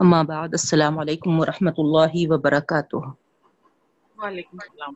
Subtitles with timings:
[0.00, 2.96] اما بعد السلام علیکم ورحمۃ اللہ وبرکاتہ
[4.16, 4.94] وعلیکم السلام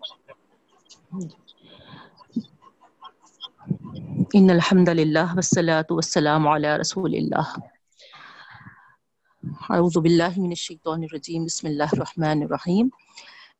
[4.34, 7.52] ان الحمد للہ والصلاة والسلام علی رسول اللہ
[9.70, 12.88] اعوذ باللہ من الشیطان الرجیم بسم اللہ الرحمن الرحیم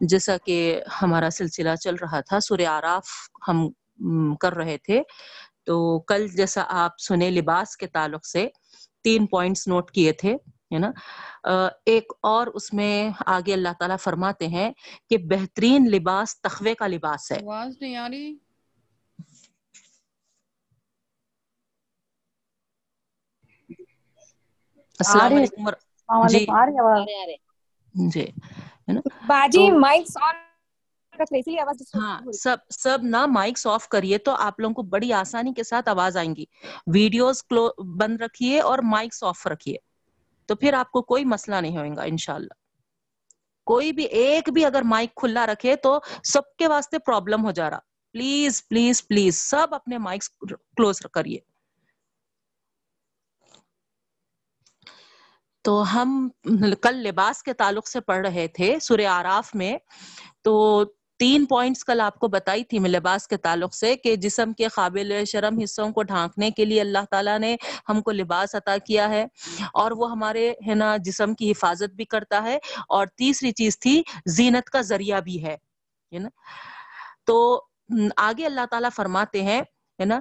[0.09, 0.57] جیسا کہ
[1.03, 3.09] ہمارا سلسلہ چل رہا تھا سورہ آراف
[3.49, 3.67] ہم
[4.41, 5.03] کر رہے تھے
[5.67, 5.77] تو
[6.09, 8.47] کل جیسا آپ سنے لباس کے تعلق سے
[9.05, 10.37] تین پوائنٹس نوٹ کیے تھے۔
[10.71, 10.91] ہے نا؟
[11.87, 12.95] ایک اور اس میں
[13.27, 14.71] آگے اللہ تعالیٰ فرماتے ہیں
[15.11, 18.27] کہ بہترین لباس تخوے کا لباس ہے۔ آواز نہیں آ رہی۔
[25.01, 25.69] السلام۔ علیکم
[26.29, 26.45] جی۔
[27.95, 28.25] جی
[29.27, 30.35] باجی مائکس آن
[31.95, 35.89] ہاں سب سب نا مائکس آف کریے تو آپ لوگوں کو بڑی آسانی کے ساتھ
[35.89, 36.45] آواز آئیں گی۔
[36.95, 37.43] ویڈیوز
[37.97, 39.77] بند رکھیے اور مائکس آف رکھیے۔
[40.47, 42.55] تو پھر آپ کو کوئی مسئلہ نہیں ہوئے گا، انشاءاللہ۔
[43.67, 47.71] کوئی بھی، ایک بھی اگر مائک کھلا رکھے تو سب کے واسطے پرابلم ہو جا
[47.71, 47.79] رہا۔
[48.13, 50.31] پلیز پلیز پلیز، سب اپنے مائکس
[50.77, 51.39] کلوز کریے۔
[55.63, 56.29] تو ہم
[56.83, 59.79] کل لباس کے تعلق سے پڑھ رہے تھے سورہ آراف میں۔
[60.43, 60.85] تو
[61.19, 64.69] تین پوائنٹس کل آپ کو بتائی تھی میں لباس کے تعلق سے کہ جسم کے
[64.69, 67.57] قابل شرم حصوں کو ڈھانکنے کے لیے اللہ تعالیٰ نے
[67.89, 69.27] ہم کو لباس عطا کیا ہے
[69.75, 74.03] اور وہ ہمارے ہے نا جسم کی حفاظت بھی کرتا ہے اور تیسری چیز تھی
[74.27, 75.57] زینت کا ذریعہ بھی ہے
[76.13, 76.29] نا؟
[77.27, 77.65] تو
[78.17, 79.61] آگے اللہ تعالیٰ فرماتے ہیں،
[79.99, 80.21] ہے نا،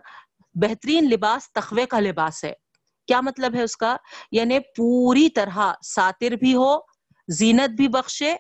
[0.55, 2.53] بہترین لباس تخوے کا لباس ہے۔
[3.07, 3.95] کیا مطلب ہے اس کا؟
[4.31, 6.75] یعنی پوری طرح ساتر بھی ہو،
[7.28, 8.33] زینت بھی بخشے،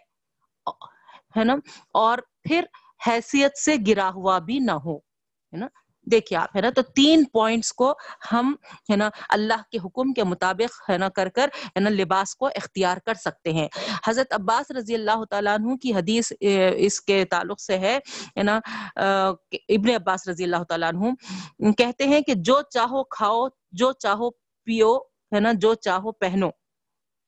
[1.37, 1.55] ہے نا،
[1.93, 2.65] اور پھر
[3.07, 5.67] حیثیت سے گرا ہوا بھی نہ ہو، ہے نا؟
[6.07, 7.93] دیکھیے آپ، ہے نا؟ تو تین پوائنٹس کو
[8.31, 8.53] ہم،
[8.91, 12.47] ہے نا، اللہ کے حکم کے مطابق، ہے نا، کر کر، ہے نا، لباس کو
[12.55, 13.67] اختیار کر سکتے ہیں۔
[14.07, 17.97] حضرت عباس رضی اللہ تعالیٰ عنہ کی حدیث اس کے تعلق سے ہے
[18.43, 18.59] نا
[18.95, 24.29] ابن عباس رضی اللہ تعالیٰ عنہ کہتے ہیں کہ جو چاہو کھاؤ، جو چاہو
[24.67, 24.97] پیو،
[25.31, 26.49] ہے نا، جو چاہو پہنو،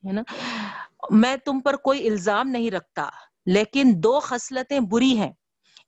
[0.04, 0.22] ہے نا؟
[1.12, 3.10] میں تم پر کوئی الزام نہیں رکھتا۔
[3.46, 5.32] لیکن دو خصلتیں بری ہیں۔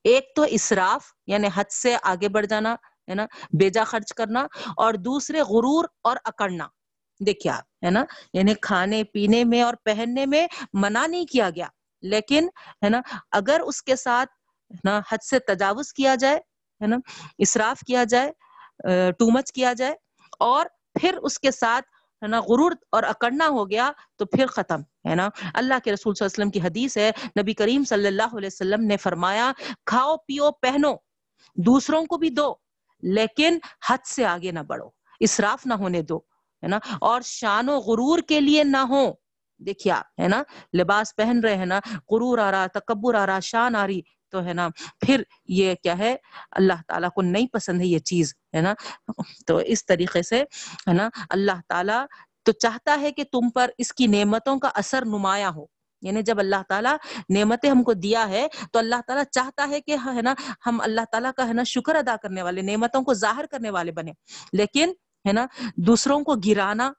[0.06, 2.74] ایک تو اسراف یعنی حد سے آگے بڑھ جانا،
[3.10, 3.26] ہے نا،
[3.60, 4.46] بیجا خرچ کرنا،
[4.78, 6.68] اور دوسرے غرور اور اکڑنا۔
[7.20, 8.04] دیکھیے آپ، ہے نا
[8.34, 11.68] یعنی کھانے پینے میں اور پہننے میں منع نہیں کیا گیا،
[12.04, 12.48] لیکن،
[12.84, 13.02] ہے نا،
[13.32, 14.30] اگر اس کے ساتھ
[14.84, 16.38] نا، حد سے تجاوز کیا جائے،
[16.82, 16.98] ہے نا،
[17.38, 18.32] اسراف کیا جائے
[19.20, 19.94] ٹو مچ کیا جائے،
[20.40, 20.66] اور
[21.00, 21.86] پھر اس کے ساتھ،
[22.22, 26.16] ہے نا، غرور اور اکڑنا ہو گیا، تو پھر ختم۔ ہے نا؟ اللہ کے رسول
[26.16, 29.52] صلی اللہ علیہ وسلم کی حدیث ہے، نبی کریم صلی اللہ علیہ وسلم نے فرمایا،
[29.86, 30.96] کھاؤ، پیو، پہنو،
[31.56, 32.54] دوسروں کو بھی دو،
[33.04, 33.58] لیکن
[33.90, 36.18] حد سے آگے نہ بڑھو، اسراف نہ ہونے دو،
[36.64, 39.14] ہے نا؟ اور شان و غرور کے لیے نہ ہو۔
[39.60, 40.44] دیکھیے آپ، ہے نا؟
[40.78, 41.80] لباس پہن رہے ہیں نا،
[42.12, 44.70] غرور آ رہا، تکبر آ رہا، شان آ رہی، تو ہے نا؟
[45.06, 46.16] پھر یہ کیا ہے؟
[46.52, 48.74] اللہ تعالیٰ کو نہیں پسند ہے یہ چیز، ہے نا؟
[49.48, 50.42] تو اس طریقے سے،
[50.88, 52.06] ہے نا؟ اللہ تعالیٰ
[52.48, 55.66] تو چاہتا ہے کہ تم پر اس کی نعمتوں کا اثر نمایاں ہو۔
[56.02, 56.96] یعنی جب اللہ تعالیٰ
[57.30, 60.34] نعمتیں ہم کو دیا ہے، تو اللہ تعالیٰ چاہتا ہے کہ ہے نا،
[60.66, 63.92] ہم اللہ تعالیٰ کا ہے نا شکر ادا کرنے والے، نعمتوں کو ظاہر کرنے والے
[63.92, 64.12] بنے۔
[64.54, 64.90] لیکن
[65.28, 65.46] ہے نا،
[65.78, 66.92] دوسروں کو گرانا،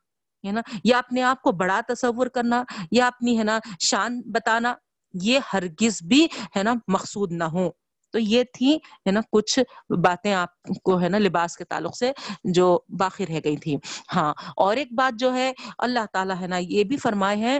[0.46, 4.74] ہے نا، یا اپنے آپ کو بڑا تصور کرنا، یا اپنی ہے نا شان بتانا،
[5.22, 7.70] یہ ہرگز بھی ہے نا مقصود نہ ہو۔
[8.12, 8.74] تو یہ تھی
[9.06, 9.58] ہے نا، کچھ
[10.04, 12.12] باتیں آپ کو، ہے نا، لباس کے تعلق سے
[12.54, 12.66] جو
[12.98, 13.76] باقی رہ گئی تھی
[14.14, 17.58] ہاں اور ایک بات جو ہے، اللہ تعالیٰ، ہے نا، یہ بھی فرمائے ہیں،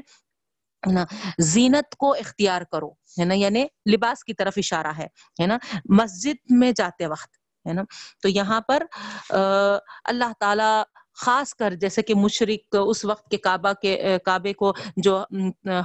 [0.82, 1.04] ہے نا،
[1.44, 2.88] زینت کو اختیار کرو،
[3.18, 5.06] ہے نا یعنی لباس کی طرف اشارہ ہے
[5.40, 5.58] ہے نا،
[5.98, 7.82] مسجد میں جاتے وقت، ہے نا،
[8.22, 8.82] تو یہاں پر
[9.30, 10.82] اللہ تعالیٰ
[11.18, 15.16] خاص کر جیسے کہ مشرق اس وقت کے کعبہ کے کعبے کو جو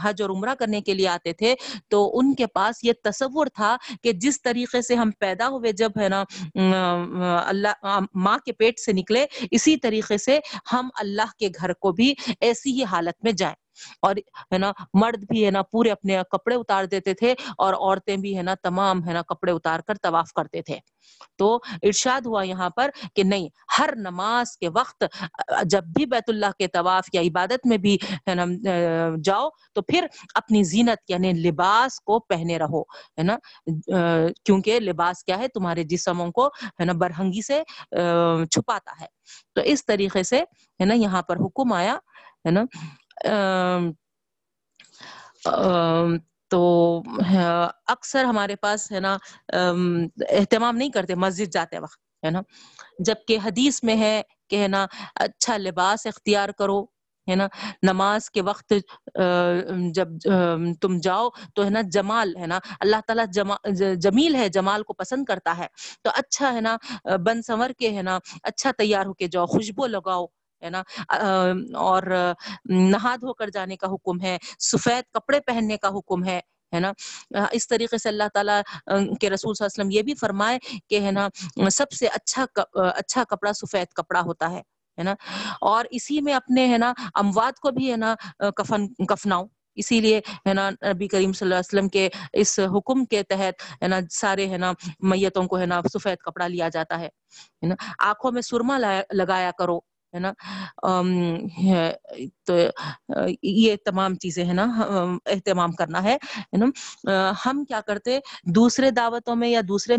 [0.02, 1.54] حج اور عمرہ کرنے کے لیے آتے تھے،
[1.90, 5.92] تو ان کے پاس یہ تصور تھا کہ جس طریقے سے ہم پیدا ہوئے جب،
[6.02, 6.24] ہے نا
[7.40, 10.40] اللہ ماں کے پیٹ سے نکلے، اسی طریقے سے
[10.74, 13.56] ہم اللہ کے گھر کو بھی ایسی ہی حالت میں جائیں۔
[14.02, 14.16] اور
[14.52, 18.38] ہے نا، مرد بھی ہے نا پورے اپنے کپڑے اتار دیتے تھے اور عورتیں بھی
[18.38, 20.78] ہے نا تمام ہے نا کپڑے اتار کر طواف کرتے تھے۔
[21.38, 23.48] تو ارشاد ہوا یہاں پر کہ نہیں،
[23.80, 25.04] ہر نماز کے وقت
[25.64, 27.98] جب بھی بیت اللہ کے طواف یا عبادت میں بھی
[29.24, 30.06] جاؤ تو پھر
[30.36, 33.38] اپنی زینت یعنی لباس کو پہنے رہو، ہے نا۔
[34.44, 36.48] کیونکہ لباس کیا ہے، تمہارے جسموں کو
[36.80, 37.62] ہے نا برہنگی سے
[38.52, 39.08] چھپاتا ہے۔
[39.56, 40.40] تو اس طریقے سے
[40.80, 41.98] ہے نا یہاں پر حکم آیا،
[42.46, 42.64] ہے نا۔
[46.52, 46.62] تو
[47.88, 49.18] اکثر ہمارے پاس ہے نا
[49.50, 52.42] اہتمام نہیں کرتے مسجد جاتے وقت، ہے نا؟
[53.00, 56.84] جبکہ حدیث میں ہے کہ ہے نا اچھا لباس اختیار کرو،
[57.28, 57.48] ہے نا؟
[57.84, 58.74] نماز کے وقت
[59.96, 60.08] جب
[60.82, 63.26] تم جاؤ تو ہے نا، جمال ہے نا، اللہ تعالیٰ
[64.02, 65.68] جمیل ہے، جمال کو پسند کرتا ہے۔
[66.04, 66.78] تو اچھا ہے نا،
[67.26, 70.26] بن سنور کے ہے نا اچھا تیار ہو کے جاؤ، خوشبو لگاؤ
[70.64, 70.82] ہے نا؟
[71.80, 72.04] اور
[72.66, 74.38] نہا دھو کر جانے کا حکم ہے،
[74.72, 76.40] سفید کپڑے پہننے کا حکم ہے
[76.74, 76.92] ہے نا؟
[77.52, 78.62] اس طریقے سے اللہ تعالیٰ
[79.22, 80.58] کے رسول صلی اللہ علیہ وسلم یہ بھی فرمائے
[80.90, 81.28] کہ ہے نا،
[81.72, 84.62] سب سے اچھا اچھا کپڑا سفید کپڑا ہوتا ہے
[84.98, 85.14] ہے نا؟
[85.62, 88.14] اور اسی میں اپنے، ہے نا، اموات کو بھی، ہے نا
[88.58, 89.46] کفن کفناؤ
[89.78, 92.10] اسی لیے، ہے نا، نبی کریم صلی اللہ علیہ وسلم کے
[92.42, 94.72] اس حکم کے تحت، ہے نا، سارے، ہے نا،
[95.12, 97.10] میتوں کو، ہے نا، سفید کپڑا لیا جاتا ہے
[97.62, 97.76] نا؟
[98.10, 98.78] آنکھوں میں سرما
[99.14, 99.80] لگایا کرو۔
[100.14, 100.32] ہے نا؟
[102.46, 102.54] تو
[103.44, 104.64] یہ تمام چیزیں ہے نا
[105.26, 106.16] اہتمام کرنا ہے
[106.54, 106.66] نا؟
[107.46, 108.18] ہم کیا کرتے،
[108.56, 109.96] دوسرے دعوتوں میں یا دوسرے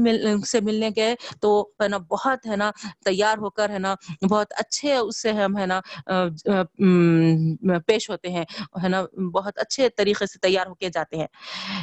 [0.46, 1.50] سے ملنے گئے تو
[1.82, 2.70] ہے نا، بہت ہے نا،
[3.04, 3.94] تیار ہو کر ہے نا،
[4.30, 5.80] بہت اچھے اس سے ہم ہے نا
[7.86, 8.44] پیش ہوتے ہیں،
[8.82, 9.02] ہے نا،
[9.34, 11.26] بہت اچھے طریقے سے تیار ہو کے جاتے ہیں۔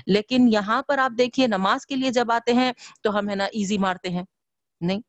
[0.07, 2.71] لیکن یہاں پر آپ دیکھیے، نماز کے لیے جب آتے ہیں
[3.03, 4.23] تو ہم ہے نا ایزی مارتے ہیں،
[4.81, 5.01] نہیں؟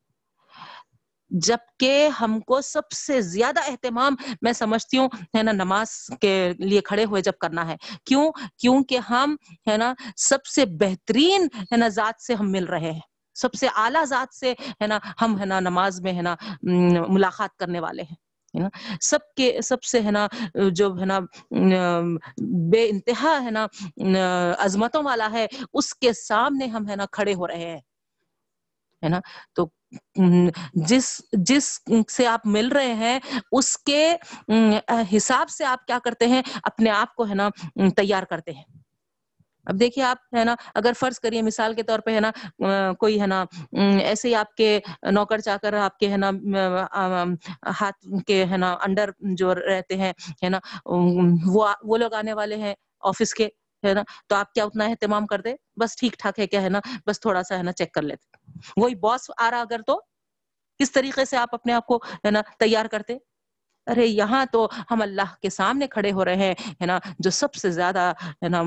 [1.32, 5.88] جبکہ ہم کو سب سے زیادہ اہتمام میں سمجھتی ہوں ہے نا نماز
[6.20, 9.36] کے لیے کھڑے ہوئے جب کرنا ہے کیوں کیونکہ ہم
[9.68, 13.00] ہے نا سب سے بہترین ہے نا ذات سے ہم مل رہے ہیں
[13.34, 14.52] سب سے اعلیٰ ذات سے
[14.82, 16.34] ہے نا ہم ہے نا نماز میں ہے نا
[17.08, 18.16] ملاقات کرنے والے ہیں
[19.00, 20.26] سب کے سب سے ہے نا
[20.70, 21.18] جو ہے نا
[22.70, 23.66] بے انتہا ہے نا
[24.58, 27.80] عظمتوں والا ہے اس کے سامنے ہم ہے نا کھڑے ہو رہے ہیں
[29.02, 29.20] ہے نا؟
[29.54, 29.66] تو
[30.88, 31.78] جس جس
[32.12, 33.18] سے آپ مل رہے ہیں،
[33.52, 34.14] اس کے
[35.16, 37.48] حساب سے آپ کیا کرتے ہیں؟ اپنے آپ کو ہے نا
[37.96, 38.64] تیار کرتے ہیں۔
[39.66, 42.30] اب دیکھیے آپ ہے نا، اگر فرض کریے مثال کے طور پہ ہے نا
[43.00, 44.78] کوئی ہے نا ایسے ہی آپ کے
[45.12, 46.30] نوکر چا کر آپ کے ہے نا
[47.80, 50.12] ہاتھ کے ہے نا، انڈر جو رہتے ہیں،
[50.44, 50.58] ہے نا
[51.86, 53.48] وہ لوگ آنے والے ہیں آفس کے۔
[53.88, 56.68] ہے نا؟ تو آپ کیا اتنا اہتمام کر دے بس ٹھیک ٹھاک ہے کیا ہے
[56.68, 60.00] نا؟ بس تھوڑا سا ہے نا چیک کر لیتے۔ وہی باس آ رہا اگر تو
[60.78, 63.16] کس طریقے سے آپ اپنے آپ کو ہے نا تیار کرتے؟
[63.86, 67.54] ارے یہاں تو ہم اللہ کے سامنے کھڑے ہو رہے ہیں، ہے نا؟ جو سب
[67.54, 68.12] سے زیادہ،
[68.42, 68.62] ہے نا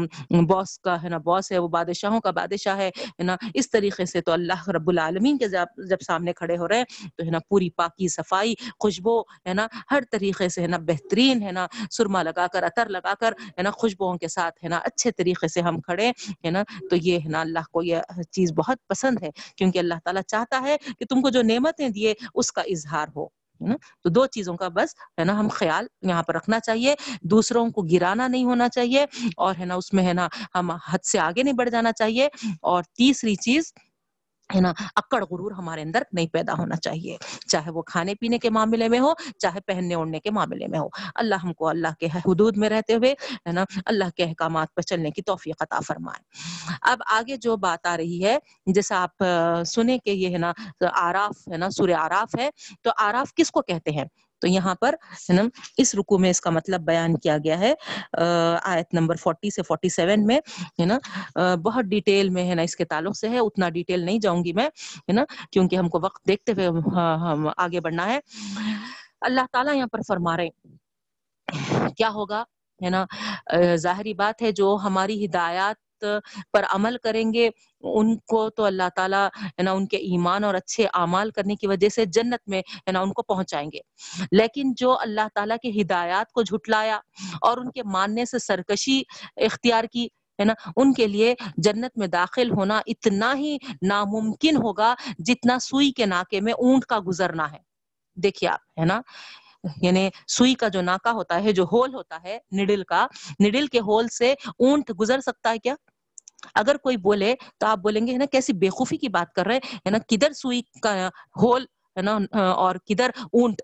[0.48, 2.90] باس کا، ہے نا باس ہے، وہ بادشاہوں کا بادشاہ ہے
[3.24, 5.48] نا؟ اس طریقے سے تو اللہ رب العالمین کے
[5.90, 9.68] جب سامنے کھڑے ہو رہے ہیں، تو ہے نا، پوری پاکی صفائی، خوشبو، ہے نا،
[9.92, 13.62] ہر طریقے سے، ہے نا، بہترین، ہے نا، سرما لگا کر، عطر لگا کر، ہے
[13.62, 16.10] نا، خوشبوؤں کے ساتھ، ہے نا، اچھے طریقے سے ہم کھڑے
[16.46, 17.98] ہے نا؟ تو یہ، ہے نا، اللہ کو یہ
[18.32, 22.14] چیز بہت پسند ہے، کیونکہ اللہ تعالیٰ چاہتا ہے کہ تم کو جو نعمتیں دیے،
[22.34, 23.45] اس کا اظہار ہو۔
[24.04, 27.82] تو دو چیزوں کا بس ہے نا ہم خیال یہاں پر رکھنا چاہیے۔ دوسروں کو
[27.82, 29.06] گرانا نہیں ہونا چاہیے
[29.38, 32.30] اور ہے نا اس میں ہے نا ہم حد سے آگے نہیں بڑھ جانا چاہیے۔
[32.62, 33.74] اور تیسری چیز
[34.56, 38.50] ہے نا، اکڑ غرور ہمارے اندر نہیں پیدا ہونا چاہیے۔ چاہے وہ کھانے پینے کے
[38.50, 42.06] معاملے میں ہو، چاہے پہننے اوڑھنے کے معاملے میں ہو۔ اللہ ہم کو اللہ کے
[42.06, 46.24] حدود میں رہتے ہوئے، ہے نا، اللہ کے احکامات پر چلنے کی توفیق عطا فرمائے۔
[46.82, 49.24] اب آگے جو بات آ رہی ہے جیسا آپ
[49.66, 50.54] سنیں کہ یہ ہے نا،
[50.94, 52.50] آراف ہے نا، سورہ آراف ہے۔
[52.82, 54.06] تو آراف کس کو کہتے ہیں؟
[54.46, 54.96] تو یہاں پر
[55.30, 55.42] ہے نا،
[55.78, 57.74] اس رکو میں اس کا مطلب بیان کیا گیا ہے۔
[58.64, 60.40] آیت نمبر 40 سے 47 میں
[60.80, 64.20] ہے نا بہت ڈیٹیل میں ہے نا، اس کے تعلق سے ہے، اتنا ڈیٹیل نہیں
[64.20, 68.06] جاؤں گی میں ہے نا، کیونکہ ہم کو وقت دیکھتے ہوئے ہاں، ہم آگے بڑھنا
[68.06, 68.20] ہے۔
[69.22, 70.50] اللہ تعالیٰ یہاں پر فرما رہے
[71.98, 72.44] کیا ہوگا؟
[72.82, 73.06] ہے نا
[73.76, 75.95] ظاہری بات ہے جو ہماری ہدایات
[76.54, 77.50] پر عمل کریں گے،
[77.82, 81.68] ان کو تو اللہ تعالیٰ، ہے نا، ان کے ایمان اور اچھے اعمال کرنے کی
[81.68, 83.80] وجہ سے جنت میں، ہے نا، ان کو پہنچائیں گے۔
[84.32, 87.00] لیکن جو اللہ تعالیٰ کی ہدایات کو جھٹلایا
[87.42, 89.02] اور ان کے ماننے سے سرکشی
[89.36, 90.08] اختیار کی،
[90.40, 95.92] ہے نا، ان کے لیے جنت میں داخل ہونا اتنا ہی ناممکن ہوگا جتنا سوئی
[95.92, 97.58] کے ناکے میں اونٹ کا گزرنا ہے۔
[98.18, 99.02] دیکھیے آپ، ہے نا
[99.82, 103.08] یعنی سوئی کا جو ناکا ہوتا ہے، جو ہول ہوتا ہے، نڈل کا،
[103.48, 105.76] نڈل کے ہول سے اونٹ گزر سکتا ہے کیا؟
[106.56, 109.92] اگر کوئی بولے تو آپ بولیں گے نا، کیسی بےخوفی کی بات کر رہے ہیں
[109.92, 111.08] نا، کدھر سوئی کا
[111.42, 111.66] ہول،
[111.98, 112.18] ہے نا،
[112.52, 113.62] اور کدھر اونٹ،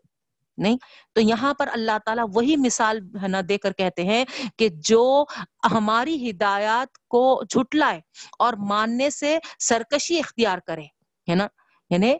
[0.58, 0.78] نہیں؟
[1.16, 4.24] تو یہاں پر اللہ تعالیٰ وہی مثال، ہے نا، دے کر کہتے ہیں
[4.58, 5.26] کہ جو
[5.72, 8.00] ہماری ہدایات کو جھٹلائے
[8.40, 10.86] اور ماننے سے سرکشی اختیار کرے،
[11.28, 11.48] ہے نا؟
[11.92, 12.14] یعنی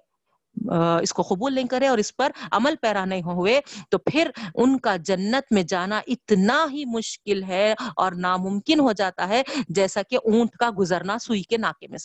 [1.02, 4.80] اس کو قبول نہیں کرے اور اس پر عمل پیرا نہیں ہوئے، تو پھر ان
[4.80, 10.16] کا جنت میں جانا اتنا ہی مشکل ہے اور ناممکن ہو جاتا ہے جیسا کہ
[10.16, 11.98] اونٹ کا گزرنا سوئی کے ناکے میں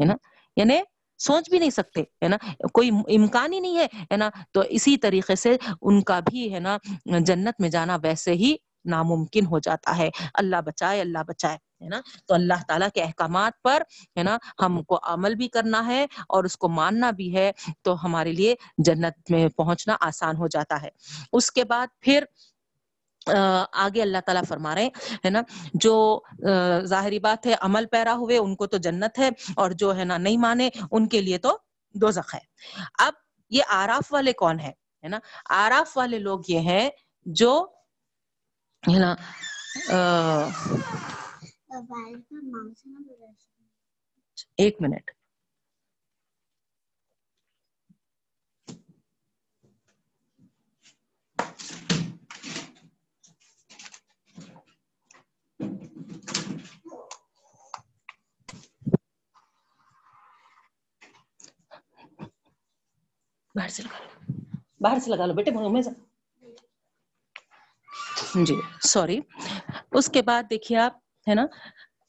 [0.00, 0.14] ہے نا؟
[0.56, 0.74] یعنی
[1.18, 2.36] سوچ بھی نہیں سکتے، ہے نا؟
[2.72, 6.78] کوئی امکان ہی نہیں ہے نا؟ تو اسی طریقے سے ان کا بھی، ہے نا،
[7.04, 12.00] جنت میں جانا ویسے ہی ناممکن ہو جاتا ہے۔ اللہ بچائے اللہ بچائے۔ ہے نا؟
[12.26, 13.82] تو اللہ تعالیٰ کے احکامات پر
[14.16, 17.50] ہے نا، ہم کو عمل بھی کرنا ہے اور اس کو ماننا بھی ہے،
[17.82, 20.88] تو ہمارے لیے جنت میں پہنچنا آسان ہو جاتا ہے۔
[21.32, 22.24] اس کے بعد پھر
[23.26, 24.88] آگے اللہ تعالیٰ فرما رہے
[25.24, 25.42] ہے نا؟
[25.74, 25.94] جو
[26.86, 30.18] ظاہری بات ہے، عمل پیرا ہوئے، ان کو تو جنت ہے، اور جو ہے نا
[30.18, 31.56] نہیں مانے، ان کے لیے تو
[31.94, 32.40] دوزخ ہے۔
[32.98, 33.12] اب
[33.50, 34.72] یہ آراف والے کون ہے
[35.04, 35.18] ہے نا؟
[35.56, 36.88] آراف والے لوگ یہ ہیں
[37.26, 37.52] جو،
[38.82, 39.14] ہے نا
[44.58, 45.10] ایک منٹ۔
[63.54, 64.08] باہر سے لگا لو۔
[64.80, 65.82] باہر سے لگا لو بیٹے میں
[68.46, 69.20] جی سوری۔
[69.92, 70.94] اس کے بعد دیکھیے آپ،
[71.26, 71.46] ہے نا؟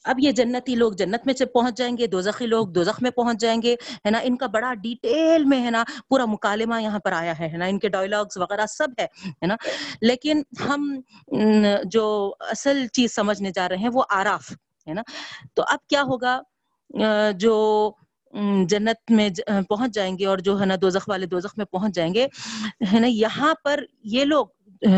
[0.06, 3.62] اب یہ جنتی لوگ جنت میں پہنچ جائیں گے، دوزخی لوگ دوزخ میں پہنچ جائیں
[3.62, 7.34] گے، ہے نا؟ ان کا بڑا ڈیٹیل میں، ہے نا، پورا مکالمہ یہاں پر آیا
[7.40, 9.56] ہے نا؟ ان کے ڈائلاگس وغیرہ سب ہے نا؟
[10.02, 10.90] لیکن ہم
[11.84, 14.52] جو اصل چیز سمجھنے جا رہے ہیں وہ آراف،
[14.88, 15.02] ہے نا؟
[15.54, 16.40] تو اب کیا ہوگا؟
[17.40, 17.56] جو
[18.70, 19.30] جنت میں
[19.70, 22.28] پہنچ جائیں گے اور جو، ہے نا، دوزخ والے دوزخ میں پہنچ جائیں گے،
[22.94, 24.46] ہے نا؟ یہاں پر یہ لوگ،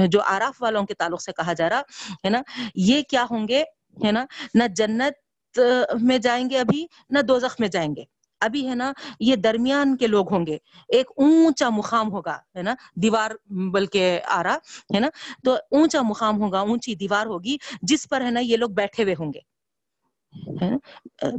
[0.10, 1.82] جو آراف والوں کے تعلق سے کہا جا رہا،
[2.26, 2.42] ہے نا؟
[2.76, 3.64] یہ کیا ہوں گے؟
[4.06, 5.60] ہے نا؟ نہ جنت
[6.02, 8.04] میں جائیں گے ابھی، نہ دوزخ میں جائیں گے۔
[8.42, 12.76] ابھی ہے نا، یہ درمیان کے لوگ ہوں گے۔ ایک اونچا مقام ہوگا، ہے نا؟
[12.96, 14.56] دیوار، بلکہ آ رہا
[14.94, 15.08] ہے نا؟
[15.44, 19.16] تو اونچا مقام ہوگا، اونچی دیوار ہوگی، جس پر ہے نا، یہ لوگ بیٹھے ہوئے
[19.20, 19.57] ہوں گے۔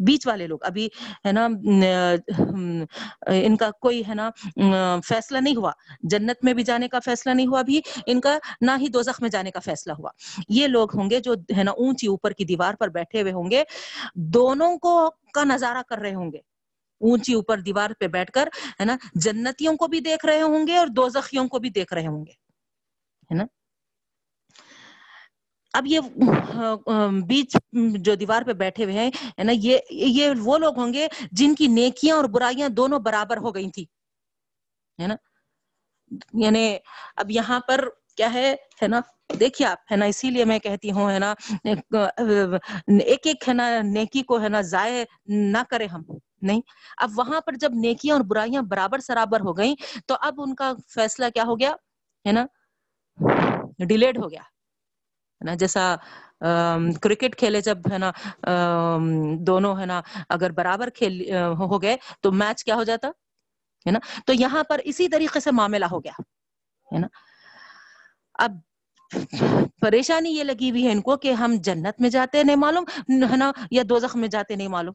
[0.05, 0.87] بیچ والے لوگ، ابھی
[1.27, 1.47] ہے نا
[3.27, 4.31] ان کا کوئی ہے نا
[5.09, 8.71] فیصلہ نہیں ہوا۔ جنت میں بھی جانے کا فیصلہ نہیں ہوا بھی ان کا نہ
[8.81, 10.11] ہی دوزخ میں جانے کا فیصلہ ہوا۔
[10.49, 13.51] یہ لوگ ہوں گے جو ہے نا اونچی اوپر کی دیوار پر بیٹھے ہوئے ہوں
[13.51, 13.63] گے،
[14.15, 16.39] دونوں کو کا نظارہ کر رہے ہوں گے۔
[17.01, 18.49] اونچی اوپر دیوار پہ بیٹھ کر
[18.81, 22.07] ہے نا، جنتیوں کو بھی دیکھ رہے ہوں گے اور دوزخیوں کو بھی دیکھ رہے
[22.07, 22.33] ہوں گے۔
[23.31, 23.45] ہے نا؟
[25.79, 26.01] اب یہ
[27.27, 27.57] بیچ
[27.99, 31.67] جو دیوار پہ بیٹھے ہوئے ہیں نا، یہ یہ وہ لوگ ہوں گے جن کی
[31.69, 33.85] نیکیاں اور برائیاں دونوں برابر ہو گئی تھی،
[34.99, 35.17] ہے نا؟
[36.35, 36.77] یعنی
[37.17, 37.85] اب یہاں پر
[38.17, 39.01] کیا ہے ہے نا،
[39.41, 41.33] دیکھیے آپ، ہے نا، اسی لیے میں کہتی ہوں، ہے نا،
[41.65, 46.03] ایک ایک، ہے نا، نیکی کو، ہے نا، ضائع نہ کرے ہم،
[46.43, 46.61] نہیں۔
[46.97, 49.75] اب وہاں پر جب نیکیاں اور برائیاں برابر سرابر ہو گئیں،
[50.07, 51.73] تو اب ان کا فیصلہ کیا ہو گیا،
[52.25, 52.47] ہے نا،
[53.89, 54.43] ڈیلیڈ ہو گیا۔
[55.41, 55.95] نا؟ جیسا
[57.03, 58.11] کرکٹ کھیلے جب ہے نا
[59.47, 63.09] دونوں ہے نا، اگر برابر کھیل ہو گئے تو میچ کیا ہو جاتا؟
[63.87, 66.13] ہے نا؟ تو یہاں پر اسی طریقے سے معاملہ ہو گیا،
[66.93, 67.07] ہے نا؟
[68.35, 68.59] اب
[69.81, 72.85] پریشانی یہ لگی ہوئی ہے ان کو کہ ہم جنت میں جاتے نہیں معلوم،
[73.31, 74.95] ہے نا؟ یا دوزخ میں جاتے نہیں معلوم۔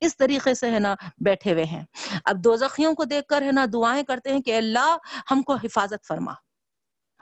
[0.00, 0.94] اس طریقے سے ہے نا
[1.24, 1.84] بیٹھے ہوئے ہیں۔
[2.24, 4.96] اب دوزخیوں کو دیکھ کر ہے نا دعائیں کرتے ہیں کہ اللہ
[5.30, 6.32] ہم کو حفاظت فرما۔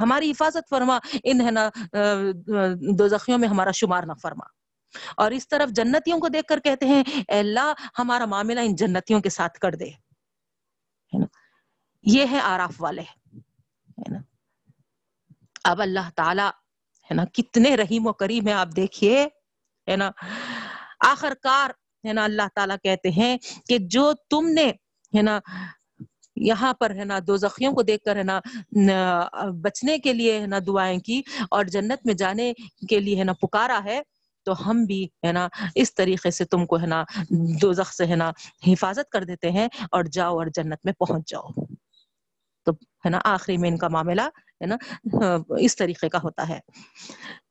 [0.00, 1.71] ہماری حفاظت فرما، ان ہے نا
[2.99, 4.45] دو زخیوں میں ہمارا شمار نہ فرما۔
[5.17, 9.21] اور اس طرف جنتیوں کو دیکھ کر کہتے ہیں، اے اللہ، ہمارا معاملہ ان جنتیوں
[9.21, 9.90] کے ساتھ کر دے۔
[12.02, 13.02] یہ ہے آراف والے۔
[15.64, 16.49] اب اللہ تعالی،
[17.05, 19.28] ہے نا، کتنے رحیم و کریم ہے آپ دیکھیے۔
[19.88, 20.11] ہے نا؟
[21.00, 21.71] آخر کار
[22.09, 23.38] ہے نا، اللہ تعالیٰ کہتے ہیں
[23.69, 24.67] کہ جو تم نے،
[25.17, 25.40] ہے نا
[26.40, 28.40] یہاں پر ہے نا دو زخیوں کو دیکھ کر ہے نا
[29.62, 32.52] بچنے کے لیے ہے نا دعائیں کی اور جنت میں جانے
[32.88, 34.00] کے لیے ہے نا پکارا ہے،
[34.45, 37.04] تو ہم بھی ہے نا اس طریقے سے تم کو ہے نا
[37.62, 38.30] دو زخ سے ہے نا
[38.66, 41.49] حفاظت کر دیتے ہیں اور جاؤ اور جنت میں پہنچ جاؤ۔
[42.66, 42.73] تو
[43.04, 44.23] ہے نا آخری میں ان کا معاملہ
[44.61, 44.76] ہے نا،
[45.59, 46.59] اس طریقے کا ہوتا ہے۔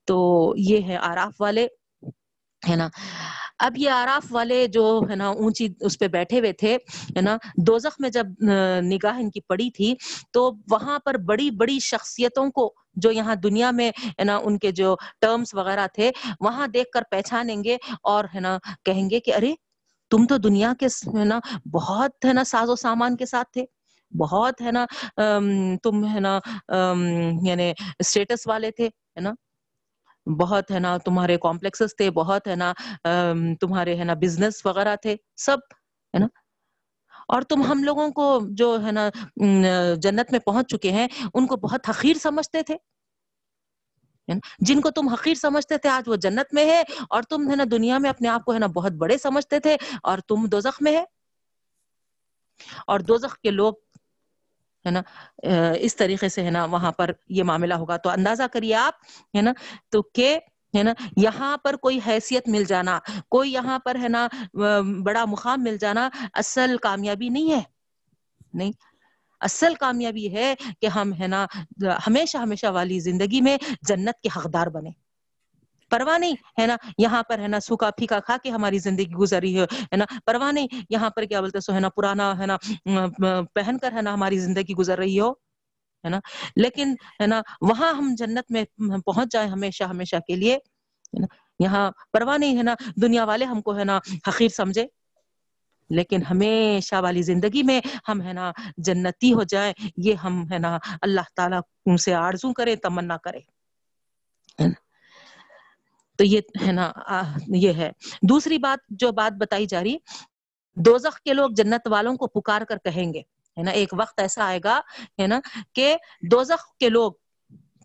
[0.05, 1.67] تو یہ ہے آراف والے،
[2.69, 2.87] ہے نا
[3.59, 6.75] اب یہ آراف والے جو ہے نا اونچی اس پہ بیٹھے ہوئے تھے،
[7.15, 7.35] ہے نا،
[7.67, 8.27] دوزخ میں جب
[8.83, 9.93] نگاہ ان کی پڑی تھی،
[10.31, 14.71] تو وہاں پر بڑی بڑی شخصیتوں کو جو یہاں دنیا میں، ہے نا، ان کے
[14.71, 19.33] جو ٹرمز وغیرہ تھے، وہاں دیکھ کر پہچانیں گے اور، ہے نا، کہیں گے کہ
[19.35, 19.53] ارے،
[20.11, 20.87] تم تو دنیا کے
[21.17, 21.39] ہے نا،
[21.71, 23.65] بہت، ہے نا، ساز و سامان کے ساتھ تھے،
[24.11, 24.85] بہت، ہے نا
[25.83, 26.39] تم، ہے نا
[27.43, 29.33] یعنی اسٹیٹس والے تھے، ہے نا
[30.39, 32.73] بہت ہے نا، تمہارے کمپلیکسز تھے، بہت ہے نا
[33.61, 35.57] تمہارے ہے نا بزنس وغیرہ تھے، سب،
[36.13, 36.27] ہے نا؟
[37.27, 39.09] اور تم ہم لوگوں کو جو ہے نا
[40.01, 42.75] جنت میں پہنچ چکے ہیں، ان کو بہت حقیر سمجھتے تھے
[44.59, 47.63] جن کو تم حقیر سمجھتے تھے، آج وہ جنت میں ہے، اور تم ہے نا
[47.71, 50.97] دنیا میں اپنے آپ کو ہے نا بہت بڑے سمجھتے تھے، اور تم دوزخ میں
[50.97, 51.03] ہے۔
[52.87, 53.73] اور دوزخ کے لوگ
[54.87, 55.01] ہے نا؟
[55.79, 58.93] اس طریقے سے ہے نا وہاں پر یہ معاملہ ہوگا۔ تو اندازہ کریے آپ،
[59.35, 59.53] ہے نا؟
[59.89, 60.39] تو کہ،
[60.77, 64.27] ہے نا، یہاں پر کوئی حیثیت مل جانا، کوئی یہاں پر ہے نا
[65.03, 67.61] بڑا مقام مل جانا اصل کامیابی نہیں ہے۔
[68.53, 68.71] نہیں،
[69.39, 71.45] اصل کامیابی ہے کہ ہم، ہے نا،
[72.07, 74.89] ہمیشہ ہمیشہ والی زندگی میں جنت کے حقدار بنے
[75.91, 79.59] پرواہ نہیں، ہے نا؟ یہاں پر، ہے نا، سوکھا پھیکا کھا کے ہماری زندگی گزری
[79.61, 82.57] ہے نا؟ پرواہ نہیں، یہاں پر کیا بولتے سو، ہے نا، پرانا، ہے نا
[83.53, 85.31] پہن کر، ہے نا، ہماری زندگی گزر رہی ہو،
[86.03, 86.19] ہے نا؟
[86.55, 88.63] لیکن، ہے نا، وہاں ہم جنت میں
[89.05, 90.57] پہنچ جائیں ہمیشہ ہمیشہ کے لیے
[91.59, 94.85] یہاں پرواہ نہیں، ہے نا، دنیا والے ہم کو، ہے نا، حقیر سمجھے،
[95.89, 100.77] لیکن ہمیشہ والی زندگی میں ہم، ہے نا، جنتی ہو جائیں، یہ ہم، ہے نا،
[101.01, 103.39] اللہ تعالیٰ ان سے آرزو کرے تمنا کرے
[106.17, 106.91] تو یہ ہے نا
[107.47, 109.97] یہ ہے۔ دوسری بات جو بات بتائی جا رہی،
[110.75, 113.19] دوزخ کے لوگ جنت والوں کو پکار کر کہیں گے۔
[113.57, 114.81] ہے نا، ایک وقت ایسا آئے گا،
[115.21, 115.39] ہے نا،
[115.73, 115.97] کہ
[116.31, 117.11] دوزخ کے لوگ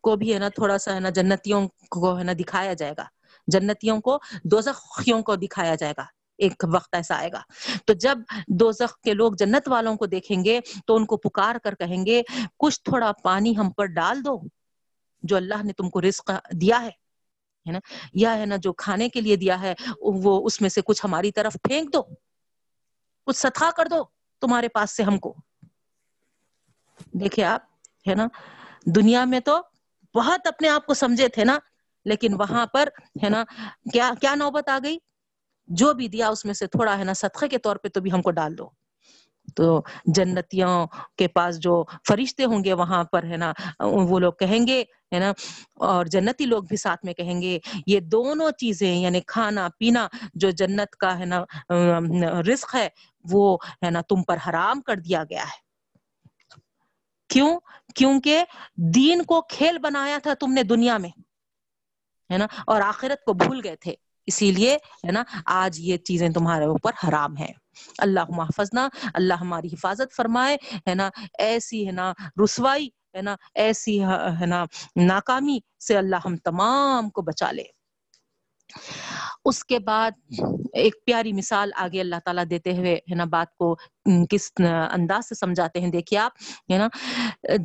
[0.03, 3.05] کو بھی ہے نا تھوڑا سا ہے نا جنتیوں کو ہے نا دکھایا جائے گا۔
[3.47, 6.05] جنتیوں کو، دوزخیوں کو دکھایا جائے گا۔
[6.39, 7.43] ایک وقت ایسا آئے گا۔
[7.87, 11.75] تو جب دوزخ کے لوگ جنت والوں کو دیکھیں گے، تو ان کو پکار کر
[11.75, 12.23] کہیں گے،
[12.59, 14.41] کچھ تھوڑا پانی ہم پر ڈال دو،
[15.23, 17.02] جو اللہ نے تم کو رزق دیا ہے۔
[17.67, 17.79] ہے نا؟
[18.13, 21.33] یا ہے نا جو کھانے کے لیے دیا ہے، وہ اس میں سے کچھ ہماری
[21.33, 22.03] طرف پھینک دو،
[23.27, 24.05] کچھ ستھا کر دو
[24.41, 25.35] تمہارے پاس سے ہم کو۔
[27.13, 27.61] دیکھے آپ،
[28.09, 28.27] ہے نا؟
[28.87, 29.61] دنیا میں تو
[30.15, 31.59] بہت اپنے آپ کو سمجھے تھے نا،
[32.05, 32.89] لیکن وہاں پر،
[33.23, 33.45] ہے نا،
[33.93, 34.99] کیا کیا نوبت آ گئی؟
[35.69, 38.13] جو بھی دیا اس میں سے تھوڑا، ہے نا صدقے کے طور پہ تو بھی
[38.13, 38.71] ہم کو ڈال دو۔
[39.57, 44.67] تو جنتیوں کے پاس جو فرشتے ہوں گے، وہاں پر، ہے نا، وہ لوگ کہیں
[44.67, 45.33] گے ہے نا؟
[45.75, 50.51] اور جنتی لوگ بھی ساتھ میں کہیں گے، یہ دونوں چیزیں یعنی کھانا پینا جو
[50.51, 51.45] جنت کا ہے نا
[52.49, 52.89] رزق ہے،
[53.31, 55.61] وہ ہے نا تم پر حرام کر دیا گیا ہے۔
[57.29, 57.61] کیوں؟
[57.95, 58.45] کیونکہ
[58.77, 61.11] دین کو کھیل بنایا تھا تم نے دنیا میں،
[62.33, 63.95] ہے نا؟ اور آخرت کو بھول گئے تھے۔
[64.27, 64.75] اسی لیے
[65.07, 67.53] ہے نا، آج یہ چیزیں تمہارے اوپر حرام ہے
[67.99, 68.79] اللہ محفظ
[69.15, 70.57] اللہ ہماری حفاظت فرمائے۔
[70.89, 72.13] ہے نا؟ ایسی ہے نا،
[72.45, 74.03] رسوائی ہے نا، ایسی
[74.41, 74.65] ہے نا،
[74.97, 77.65] ناکامی سے اللہ ہم تمام کو بچا لے۔
[79.45, 80.11] اس کے بعد
[80.73, 83.75] ایک پیاری مثال آگے اللہ تعالیٰ دیتے ہوئے، ہے نا، بات کو
[84.31, 84.51] کس
[84.93, 86.33] انداز سے سمجھاتے ہیں۔ دیکھیے آپ،
[86.73, 86.89] ہے نا،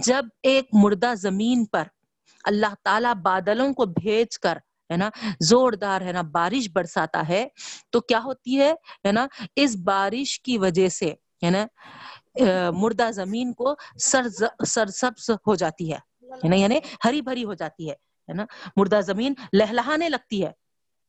[0.06, 1.84] جب ایک مردہ زمین پر
[2.44, 4.58] اللہ تعالیٰ بادلوں کو بھیج کر،
[4.90, 7.46] ہے نا، زوردار، ہے نا، بارش برساتا ہے،
[7.90, 8.72] تو کیا ہوتی ہے؟
[9.06, 11.66] ہے نا، اس بارش کی وجہ سے، ہے نا
[12.74, 14.28] مردہ زمین کو سر
[14.68, 16.00] سرسبز ہو جاتی ہے۔
[16.48, 18.46] نا؟ یعنی ہری بھری ہو جاتی ہے نا؟
[18.76, 20.52] مردہ زمین لہلہانے لگتی ہے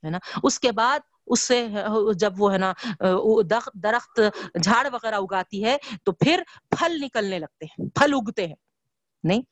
[0.05, 1.67] ہے نا؟ اس کے بعد اس سے
[2.17, 2.73] جب وہ، ہے نا
[3.75, 4.21] درخت
[4.63, 8.55] جھاڑ وغیرہ اگاتی ہے، تو پھر پھل نکلنے لگتے ہیں، پھل اگتے ہیں۔
[9.25, 9.43] نہیں؟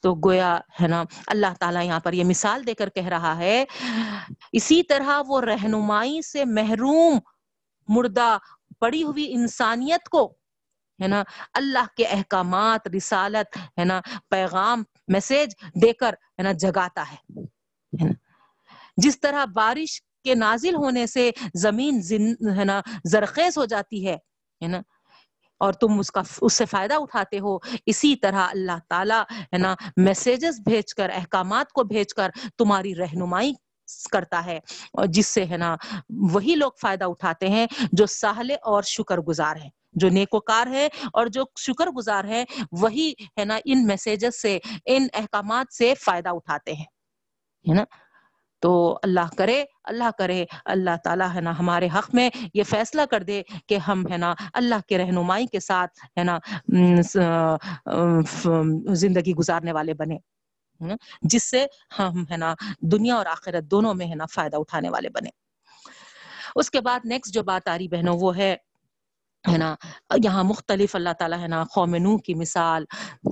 [0.00, 3.64] تو گویا، ہے نا، اللہ تعالیٰ یہاں پر یہ مثال دے کر کہہ رہا ہے،
[4.52, 7.18] اسی طرح وہ رہنمائی سے محروم
[7.88, 8.38] مردہ،
[8.78, 10.34] پڑی ہوئی انسانیت کو
[11.00, 11.22] ہے نا،
[11.54, 18.04] اللہ کے احکامات، رسالت، ہے نا، پیغام میسج دے کر، ہے نا، جگاتا ہے
[18.98, 22.00] جس طرح بارش کے نازل ہونے سے زمین
[22.58, 24.16] ہے نا، زرخیز ہو جاتی ہے
[24.60, 24.80] نا،
[25.60, 27.56] اور تم اس کا، اس سے فائدہ اٹھاتے ہو،
[27.86, 33.52] اسی طرح اللہ تعالیٰ، ہے نا، میسیجز بھیج کر، احکامات کو بھیج کر تمہاری رہنمائی
[34.12, 34.58] کرتا ہے،
[34.92, 35.74] اور جس سے، ہے نا،
[36.32, 41.26] وہی لوگ فائدہ اٹھاتے ہیں جو سہلے اور شکر گزار ہیں۔ جو نیکوکار ہے اور
[41.26, 42.44] جو شکر گزار ہے،
[42.80, 46.84] وہی ہے نا ان میسیجز سے، ان احکامات سے فائدہ اٹھاتے ہیں،
[47.64, 47.84] ہے نا؟
[48.62, 53.22] تو اللہ کرے اللہ کرے، اللہ تعالیٰ ہے نا ہمارے حق میں یہ فیصلہ کر
[53.22, 56.38] دے کہ ہم ہے نا اللہ کے رہنمائی کے ساتھ ہے نا
[58.94, 60.18] زندگی گزارنے والے بنے
[61.22, 61.64] جس سے
[61.98, 62.54] ہم ہے نا
[62.92, 65.30] دنیا اور آخرت دونوں میں ہے نا فائدہ اٹھانے والے بنے۔
[66.56, 68.54] اس کے بعد نیکسٹ جو بات آ رہی بہنوں وہ ہے
[69.48, 69.74] ہے نا،
[70.24, 72.84] یہاں مختلف اللہ تعالیٰ ہے نا، قوم نو کی مثال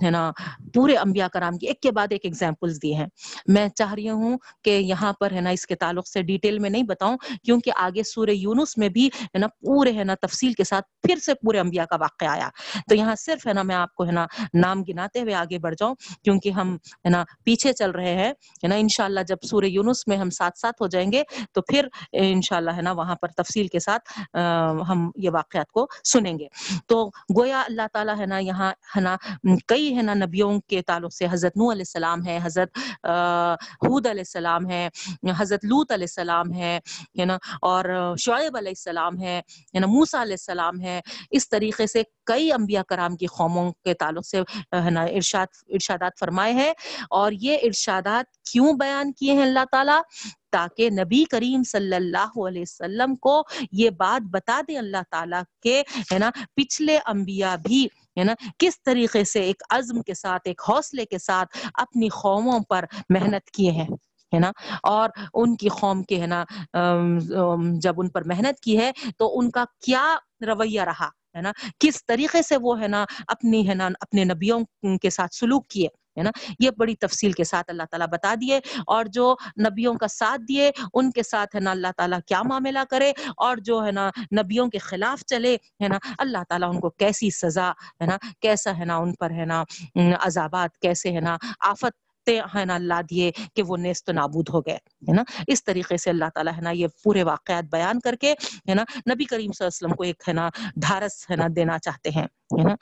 [0.04, 0.30] ہے نا،
[0.74, 3.06] پورے انبیاء کرام کی ایک کے بعد ایک ایگزامپلز دی ہیں۔
[3.46, 6.70] میں چاہ رہی ہوں کہ یہاں پر ہے نا، اس کے تعلق سے ڈیٹیل میں
[6.70, 10.64] نہیں بتاؤں، کیونکہ آگے سورہ یونس میں بھی ہے نا، پورے ہے نا تفصیل کے
[10.64, 12.48] ساتھ پھر سے پورے انبیاء کا واقعہ آیا۔
[12.88, 15.74] تو یہاں صرف ہے نا، میں آپ کو ہے نا نام گناتے ہوئے آگے بڑھ
[15.78, 16.74] جاؤں، کیونکہ ہم
[17.04, 20.58] ہے نا پیچھے چل رہے ہیں۔ ہے نا، انشاءاللہ جب سورہ یونس میں ہم ساتھ
[20.58, 21.22] ساتھ ہو جائیں گے،
[21.52, 24.12] تو پھر انشاءاللہ ہے نا، وہاں پر تفصیل کے ساتھ
[24.88, 26.48] ہم یہ واقعات کو سنیں گے۔
[26.88, 27.04] تو
[27.36, 29.16] گویا اللہ تعالیٰ ہے نا یہاں ہے نا
[29.68, 32.78] کئی ہے نا نبیوں کے تعلق سے حضرت نو علیہ السلام ہے حضرت
[33.84, 34.88] حود علیہ السلام ہے
[35.38, 36.78] حضرت لوت علیہ السلام ہے
[37.24, 37.84] نا، اور
[38.18, 39.40] شعیب علیہ السلام ہے
[39.80, 44.26] نا موسا علیہ السلام ہے اس طریقے سے کئی انبیاء کرام کی قوموں کے تعلق
[44.26, 44.40] سے،
[44.84, 46.72] ہے نا، ارشاد، ارشادات فرمائے ہیں۔
[47.10, 50.00] اور یہ ارشادات کیوں بیان کیے ہیں اللہ تعالیٰ؟
[50.54, 55.80] تاکہ نبی کریم صلی اللہ علیہ وسلم کو یہ بات بتا دے اللہ تعالیٰ کے،
[56.12, 57.84] ہے نا، پچھلے انبیاء بھی،
[58.18, 62.58] ہے نا، کس طریقے سے ایک عزم کے ساتھ، ایک حوصلے کے ساتھ اپنی قوموں
[62.68, 63.88] پر محنت کیے ہیں،
[64.32, 64.50] ہے نا،
[64.90, 66.44] اور ان کی قوم کے، ہے نا
[67.82, 70.04] جب ان پر محنت کی ہے تو ان کا کیا
[70.46, 74.60] رویہ رہا، ہے نا، کس طریقے سے وہ، ہے نا، اپنی، ہے نا، اپنے نبیوں
[75.02, 78.60] کے ساتھ سلوک کیے۔ ہے نا یہ بڑی تفصیل کے ساتھ اللہ تعالیٰ بتا دیے
[78.86, 82.84] اور جو نبیوں کا ساتھ دیے ان کے ساتھ ہے نا اللہ تعالیٰ کیا معاملہ
[82.90, 86.90] کرے اور جو ہے نا نبیوں کے خلاف چلے ہے نا اللہ تعالیٰ ان کو
[86.90, 89.62] کیسی سزا ہے نا کیسا ہے نا ان پر ہے نا
[90.20, 94.74] عذابات کیسے ہے نا آفت ہے نا اللہ دیے کہ وہ نیست نابود ہو گئے
[95.08, 98.32] ہے نا اس طریقے سے اللہ تعالیٰ ہے نا یہ پورے واقعات بیان کر کے
[98.68, 100.48] ہے نا نبی کریم صلی اللہ علیہ وسلم کو ایک ہے نا
[100.82, 102.26] دھارس ہے نا دینا چاہتے ہیں
[102.58, 102.74] ہے نا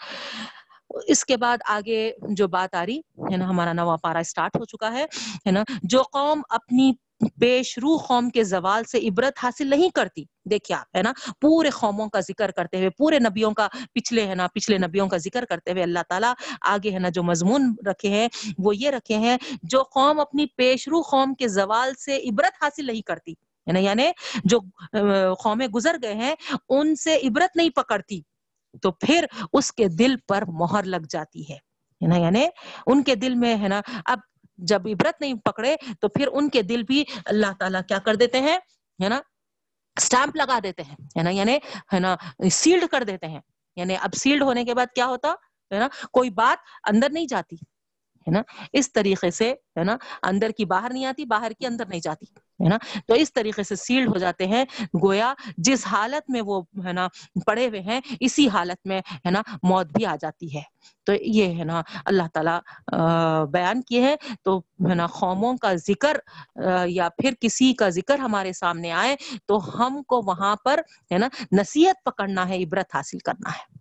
[1.09, 2.99] اس کے بعد آگے جو بات آ رہی،
[3.33, 6.93] ہے نا، ہمارا نواں پارا اسٹارٹ ہو چکا ہے نا، جو قوم اپنی
[7.41, 11.71] پیش رو قوم کے زوال سے عبرت حاصل نہیں کرتی، دیکھیے آپ، ہے نا، پورے
[11.71, 15.45] قوموں کا ذکر کرتے ہوئے، پورے نبیوں کا پچھلے، ہے نا، پچھلے نبیوں کا ذکر
[15.45, 18.29] کرتے ہوئے اللہ تعالیٰ آگے، ہے نا، جو مضمون رکھے ہیں،
[18.59, 22.87] وہ یہ رکھے ہیں، جو قوم اپنی پیش رو قوم کے زوال سے عبرت حاصل
[22.87, 23.33] نہیں کرتی،
[23.67, 24.11] ہے نا یعنی
[24.45, 24.59] جو
[25.43, 26.35] قومیں گزر گئے ہیں،
[26.69, 28.21] ان سے عبرت نہیں پکڑتی
[28.83, 31.73] تو پھر اس کے دل پر مہر لگ جاتی ہے
[32.09, 32.47] نا؟ یعنی
[32.87, 34.19] ان کے دل میں، ہے نا؟ اب
[34.57, 38.41] جب عبرت نہیں پکڑے تو پھر ان کے دل بھی اللہ تعالیٰ کیا کر دیتے
[38.41, 38.59] ہیں،
[39.03, 39.21] ہے نا؟
[39.97, 41.57] اسٹامپ لگا دیتے ہیں، ہے نا؟ یعنی
[41.93, 42.17] ہے نا؟
[42.51, 43.41] سیلڈ کر دیتے ہیں۔
[43.77, 45.29] یعنی اب سیلڈ ہونے کے بعد کیا ہوتا،
[45.71, 47.57] ہے نا؟ کوئی بات اندر نہیں جاتی،
[48.21, 51.87] ہے نا؟ اس طریقے سے، ہے نا؟ اندر کی باہر نہیں آتی، باہر کی اندر
[51.87, 52.27] نہیں جاتی۔
[52.65, 54.65] ہے نا؟ تو اس طریقے سے سیلڈ ہو جاتے ہیں۔
[55.03, 57.09] گویا جس حالت میں وہ ہے نا
[57.47, 60.63] پڑے ہوئے ہیں، اسی حالت میں ہے نا موت بھی آ جاتی ہے۔
[61.05, 62.59] تو یہ ہے نا اللہ تعالیٰ
[63.47, 66.17] بیان کیے ہیں۔ تو ہے نا قوموں کا ذکر
[66.87, 70.81] یا پھر کسی کا ذکر ہمارے سامنے آئے تو ہم کو وہاں پر
[71.13, 73.72] ہے نا نصیحت پکڑنا ہے، عبرت حاصل کرنا ہے۔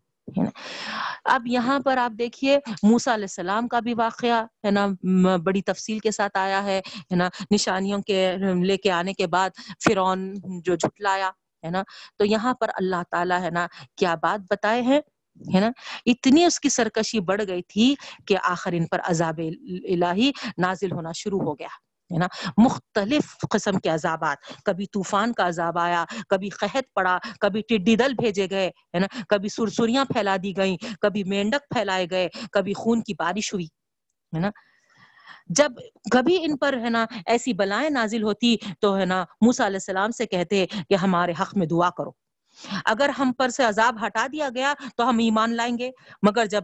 [1.25, 4.87] اب یہاں پر آپ دیکھیے موسا علیہ السلام کا بھی واقعہ ہے نا
[5.43, 6.81] بڑی تفصیل کے ساتھ آیا ہے
[7.15, 9.49] نا، نشانیوں کے، لے کے آنے کے بعد
[9.85, 10.33] فرعون
[10.65, 11.31] جو جھٹلایا،
[11.63, 11.83] ہے نا۔
[12.17, 13.67] تو یہاں پر اللہ تعالیٰ، ہے نا،
[13.97, 15.01] کیا بات بتائے ہیں،
[15.55, 15.69] ہے نا۔
[16.05, 17.95] اتنی اس کی سرکشی بڑھ گئی تھی
[18.27, 21.67] کہ آخر ان پر عذاب الہی نازل ہونا شروع ہو گیا۔
[22.13, 27.61] ہے نا؟ مختلف قسم کے عذابات۔ کبھی طوفان کا عذاب آیا، کبھی قحط پڑا، کبھی
[27.61, 32.27] ٹڈی دل بھیجے گئے، ہے نا؟ کبھی سرسریاں پھیلا دی گئیں، کبھی مینڈک پھیلائے گئے،
[32.51, 33.65] کبھی خون کی بارش ہوئی،
[34.33, 34.49] ہے نا؟
[35.47, 35.71] جب
[36.11, 40.11] کبھی ان پر، ہے نا، ایسی بلائیں نازل ہوتی تو، ہے نا موسا علیہ السلام
[40.11, 42.11] سے کہتے کہ ہمارے حق میں دعا کرو۔
[42.85, 45.91] اگر ہم پر سے عذاب ہٹا دیا گیا تو ہم ایمان لائیں گے،
[46.23, 46.63] مگر جب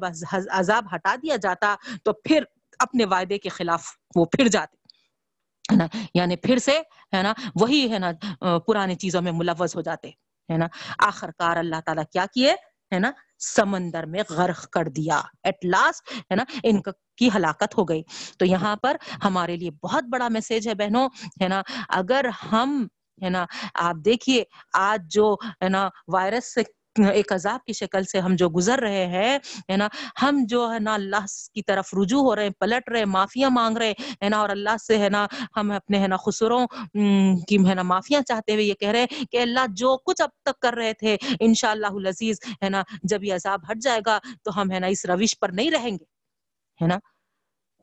[0.52, 2.44] عذاب ہٹا دیا جاتا تو پھر
[2.80, 4.78] اپنے وعدے کے خلاف وہ پھر جاتے۔
[5.72, 6.80] ہے نا؟ یعنی پھر سے،
[7.16, 8.12] ہے نا؟ وہی ہے نا
[8.68, 10.08] پرانی چیزوں میں ملوث ہو جاتے،
[10.52, 10.68] ہے نا؟
[11.00, 12.52] آخر کار اللہ تعالیٰ کیا کیے؟
[12.94, 16.82] ہے نا؟ سمندر میں غرق کر دیا۔ ایٹ لاسٹ ہے نا؟ ان
[17.18, 18.04] کی ہلاکت ہو گئی۔
[18.40, 21.10] تو یہاں پر ہمارے لیے بہت بڑا میسج ہے بہنوں،
[21.42, 22.88] ہے نا؟ اگر ہم،
[23.24, 26.62] ہے نا؟ آپ دیکھیے، آج جو، ہے نا؟ وائرس سے
[27.14, 29.38] ایک عذاب کی شکل سے ہم جو گزر رہے ہیں،
[29.72, 29.88] ہے نا،
[30.22, 33.78] ہم جو ہے نا اللہ کی طرف رجوع ہو رہے ہیں، پلٹ رہے معافیا مانگ
[33.78, 35.26] رہے ہے نا، اور اللہ سے ہے نا
[35.58, 36.66] ہم اپنے ہے نا خسروں
[37.48, 40.30] کی ہے نا معافیا چاہتے ہوئے یہ کہہ رہے ہیں کہ اللہ جو کچھ اب
[40.46, 44.62] تک کر رہے تھے، انشاءاللہ العزیز، ہے نا، جب یہ عذاب ہٹ جائے گا تو
[44.62, 46.06] ہم ہے نا اس روش پر نہیں رہیں گے،
[46.82, 46.98] ہے نا۔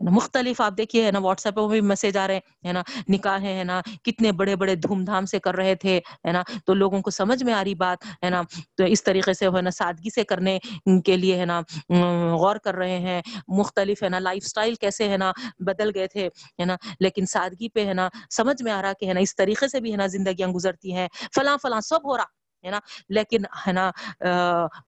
[0.00, 3.40] مختلف آپ دیکھیے ہے نا واٹس ایپ پہ بھی میسج آ رہے ہیں نا نکاح
[3.40, 7.00] ہے نا کتنے بڑے بڑے دھوم دھام سے کر رہے تھے ہے نا تو لوگوں
[7.02, 8.42] کو سمجھ میں آ رہی بات ہے نا
[8.76, 10.58] تو اس طریقے سے ہے نا سادگی سے کرنے
[11.04, 11.60] کے لیے ہے نا
[12.34, 16.28] غور کر رہے ہیں مختلف ہے نا لائف سٹائل کیسے ہے نا بدل گئے تھے
[16.58, 19.36] ہے نا لیکن سادگی پہ ہے نا سمجھ میں آ رہا کہ ہے نا اس
[19.36, 22.78] طریقے سے بھی ہے نا زندگیاں گزرتی ہیں فلاں فلاں سب ہو رہا ہے نا؟
[23.08, 23.90] لیکن ہے نا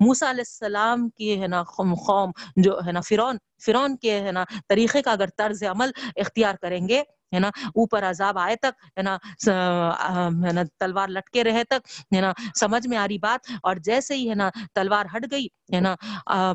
[0.01, 4.45] موسا علیہ السلام کی ہے نا قوم جو ہے نا فرون فرون کے ہے نا
[4.69, 7.03] طریقے کا اگر طرز عمل اختیار کریں گے،
[7.35, 12.21] ہے نا، اوپر عذاب آئے تک، ہے نا ہے نا، تلوار لٹکے رہے تک، ہے
[12.21, 15.81] نا، سمجھ میں آ رہی بات، اور جیسے ہی ہے نا تلوار ہٹ گئی، ہے
[15.81, 15.95] نا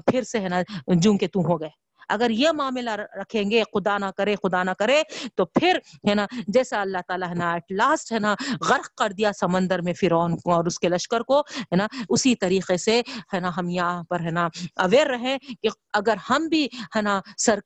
[0.07, 0.61] پھر سے ہے نا،
[1.01, 1.80] جوں کے توں ہو گئے۔
[2.11, 5.01] اگر یہ معاملہ رکھیں گے خدا نہ کرے خدا نہ کرے
[5.35, 5.77] تو پھر
[6.09, 9.81] ہے نا جیسا اللہ تعالیٰ ہے نا ایٹ لاسٹ ہے نا غرق کر دیا سمندر
[9.81, 13.01] میں فرعون کو اور اس کے لشکر کو ہے نا اسی طریقے سے
[13.33, 17.19] ہے نا ہم یہاں پر ہے نا اویئر رہیں کہ اگر ہم بھی ہے نا
[17.37, 17.59] سر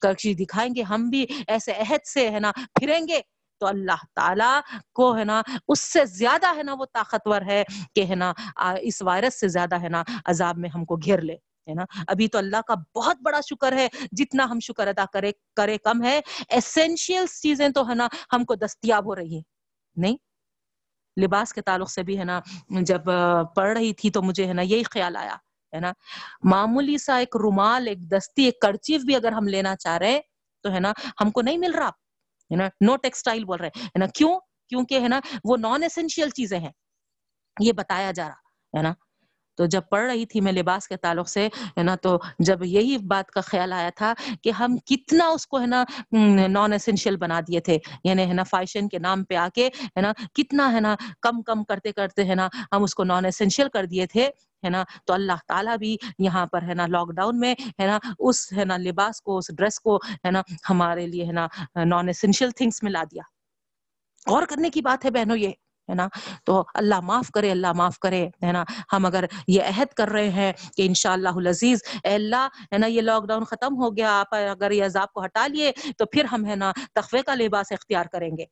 [0.00, 3.20] کشی دکھائیں گے ہم بھی ایسے عہد سے ہے نا پھریں گے
[3.60, 4.60] تو اللہ تعالیٰ
[4.92, 7.62] کو ہے نا اس سے زیادہ ہے نا وہ طاقتور ہے
[7.94, 8.32] کہ ہے نا
[8.80, 11.36] اس وائرس سے زیادہ ہے نا عذاب میں ہم کو گھیر لے
[11.68, 15.32] ہے نا۔ ابھی تو اللہ کا بہت بڑا شکر ہے، جتنا ہم شکر ادا کرے
[15.56, 19.42] کرے کم ہے۔ ایسینشیل چیزیں تو ہے نا، ہم کو دستیاب ہو رہی ہیں۔
[19.96, 20.16] نہیں؟
[21.22, 23.00] لباس کے تعلق سے بھی ہے نا، جب
[23.54, 25.34] پڑھ رہی تھی تو مجھے ہے نا یہی خیال آیا،
[25.74, 25.92] ہے نا۔
[26.42, 30.20] معمولی سا ایک رومال، ایک دستی، ایک کرچیف بھی اگر ہم لینا چاہ رہے ہیں
[30.62, 33.98] تو ہے نا ہم کو نہیں مل رہا، ہے نا۔ نو ٹیکسٹائل بول رہے، ہے
[33.98, 36.72] نا۔ کیوں؟ کیونکہ ہے نا وہ نان اسینشیل چیزیں ہیں۔
[37.60, 38.92] یہ بتایا جا رہا، ہے نا۔
[39.58, 42.96] تو جب پڑھ رہی تھی میں لباس کے تعلق سے ہے نا تو جب یہی
[43.06, 45.84] بات کا خیال آیا تھا کہ ہم کتنا اس کو ہے نا
[46.48, 50.00] نان اسینشیل بنا دیے تھے یعنی ہے نا فیشن کے نام پہ آ کے ہے
[50.00, 53.68] نا کتنا ہے نا کم کم کرتے کرتے ہے نا ہم اس کو نان اسینشیل
[53.68, 54.28] کر دیے تھے
[54.62, 57.98] ہے نا تو اللہ تعالیٰ بھی یہاں پر ہے نا لاک ڈاؤن میں ہے نا
[58.18, 61.46] اس ہے نا لباس کو اس ڈریس کو ہے نا ہمارے لیے ہے نا
[61.84, 63.22] نان اسینشیل تھنگس میں لا دیا
[64.26, 65.52] اور کرنے کی بات ہے بہنوں یہ
[65.88, 66.08] ہے نا؟
[66.44, 70.28] تو اللہ معاف کرے، اللہ معاف کرے، ہے نا؟ ہم اگر یہ عہد کر رہے
[70.28, 74.34] ہیں کہ انشاءاللہ العزیز، اے اللہ، ہے نا، یہ لاک ڈاؤن ختم ہو گیا، آپ
[74.34, 78.06] اگر یہ عذاب کو ہٹا لیے، تو پھر ہم، ہے نا تخوے کا لباس اختیار
[78.06, 78.44] کریں گے،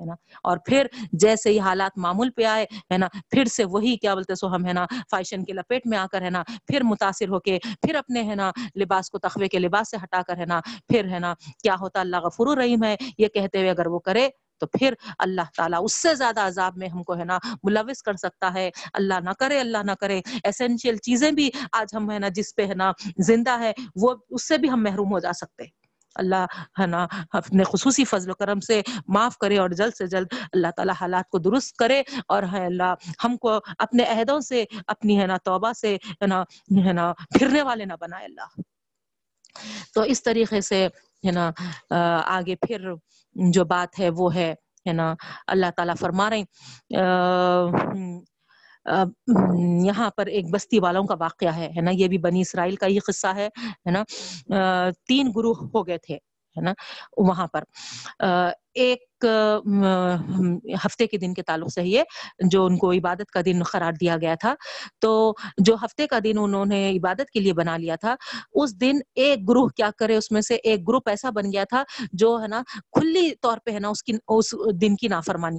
[0.00, 3.96] ہے نا؟ اور پھر جیسے ہی حالات معمول پہ آئے، ہے نا، پھر سے وہی
[3.96, 6.82] کیا بولتے سو ہم، ہے نا فیشن کے لپیٹ میں آ کر، ہے نا، پھر
[6.82, 10.36] متاثر ہو کے، پھر اپنے، ہے نا، لباس کو تخوے کے لباس سے ہٹا کر،
[10.36, 13.86] ہے نا، پھر، ہے نا، کیا ہوتا، اللہ غفور الرحیم ہے، یہ کہتے ہوئے اگر
[13.86, 17.38] وہ کرے تو پھر اللہ تعالیٰ اس سے زیادہ عذاب میں ہم کو ہے نا
[17.62, 22.10] ملوث کر سکتا ہے۔ اللہ نہ کرے، اللہ نہ کرے۔ اسینشیل چیزیں بھی آج ہم
[22.10, 25.18] ہے نا جس پہ ہے نا زندہ ہے، وہ اس سے بھی ہم محروم ہو
[25.18, 25.64] جا سکتے
[26.14, 26.46] اللہ
[26.80, 30.66] ہے نا اپنے خصوصی فضل و کرم سے معاف کرے اور جلد سے جلد اللہ
[30.76, 35.26] تعالیٰ حالات کو درست کرے اور ہے اللہ ہم کو اپنے عہدوں سے، اپنی ہے
[35.26, 36.42] نا توبہ سے ہے نا
[36.86, 38.60] ہے نا پھرنے والے نہ بنائے اللہ۔
[39.94, 40.88] تو اس طریقے سے
[41.24, 41.50] ہے نا
[42.36, 42.92] آگے پھر
[43.36, 44.52] جو بات ہے وہ ہے
[44.86, 45.14] ہے نا،
[45.46, 46.42] اللہ تعالیٰ فرما رہے
[49.86, 52.86] یہاں پر ایک بستی والوں کا واقعہ ہے ہے نا، یہ بھی بنی اسرائیل کا
[52.86, 54.02] ہی قصہ ہے ہے نا
[55.08, 56.18] تین گروہ ہو گئے تھے۔
[56.56, 56.72] ہے نا،
[57.18, 57.64] وہاں پر۔
[58.74, 59.24] ایک
[60.84, 62.02] ہفتے کے دن کے تعلق سے یہ
[62.50, 64.54] جو ان کو عبادت کا دن قرار دیا گیا تھا۔
[65.00, 65.12] تو
[65.58, 68.14] جو ہفتے کا دن انہوں نے عبادت کے لیے بنا لیا تھا،
[68.54, 71.82] اس دن ایک گروہ کیا کرے، اس میں سے ایک گروپ ایسا بن گیا تھا،
[72.12, 75.58] جو ہے نا، کھلی طور پہ ہے نا، اس کی، اس دن کی نافرمانی،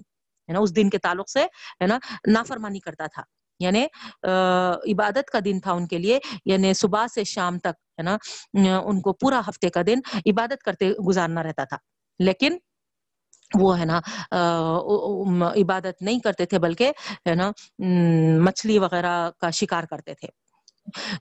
[0.50, 1.44] ہے نا، اس دن کے تعلق سے،
[1.82, 3.24] ہے نا، نافرمانی کرتا تھا۔
[3.60, 3.86] یعنی
[4.94, 8.18] عبادت کا دن تھا ان کے لیے یعنی صبح سے شام تک، ہے نا،
[8.80, 11.78] ان کو پورا ہفتے کا دن عبادت کرتے گزارنا رہتا تھا۔
[12.20, 12.58] لیکن
[13.62, 14.00] وہ، ہے نا
[15.56, 16.92] عبادت نہیں کرتے تھے، بلکہ،
[17.30, 17.52] ہے نا
[18.46, 20.28] مچھلی وغیرہ کا شکار کرتے تھے۔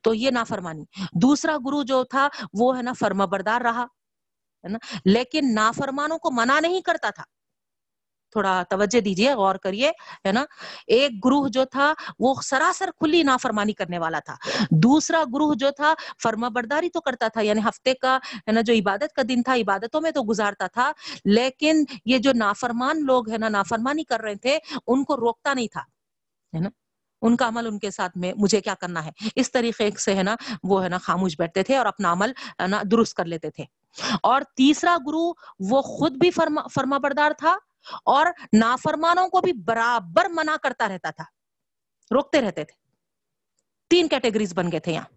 [0.03, 0.85] تو یہ نافرمانی۔
[1.23, 3.83] دوسرا گرو جو تھا، وہ، ہے نا، فرما بردار رہا،
[4.65, 7.23] ہے نا، لیکن نافرمانوں کو منع نہیں کرتا تھا۔
[8.31, 9.89] تھوڑا توجہ دیجیے، غور کریے،
[10.27, 10.45] ہے نا؟
[10.87, 14.37] ایک گروہ جو تھا، وہ سراسر کھلی نافرمانی کرنے والا تھا۔
[14.71, 18.75] دوسرا گروہ جو تھا، فرما برداری تو کرتا تھا یعنی ہفتے کا، ہے نا، جو
[18.75, 20.93] عبادت کا دن تھا، عبادتوں میں تو گزارتا تھا،
[21.25, 25.69] لیکن یہ جو نافرمان لوگ، ہے نا، نافرمانی کر رہے تھے، ان کو روکتا نہیں
[25.73, 25.81] تھا،
[26.55, 26.69] ہے نا؟
[27.23, 30.23] ان کا عمل ان کے ساتھ میں، مجھے کیا کرنا ہے؟ اس طریقے سے، ہے
[30.23, 33.51] نا، وہ، ہے نا، خاموش بیٹھتے تھے اور اپنا عمل، ہے نا، درست کر لیتے
[33.51, 33.65] تھے۔
[34.23, 35.33] اور تیسرا گرو
[35.71, 37.57] وہ خود بھی فرما فرما بردار تھا
[38.05, 41.25] اور نافرمانوں کو بھی برابر منع کرتا رہتا تھا۔
[42.15, 42.81] روکتے رہتے تھے۔
[43.91, 45.15] تین کیٹیگریز بن گئے تھے یہاں۔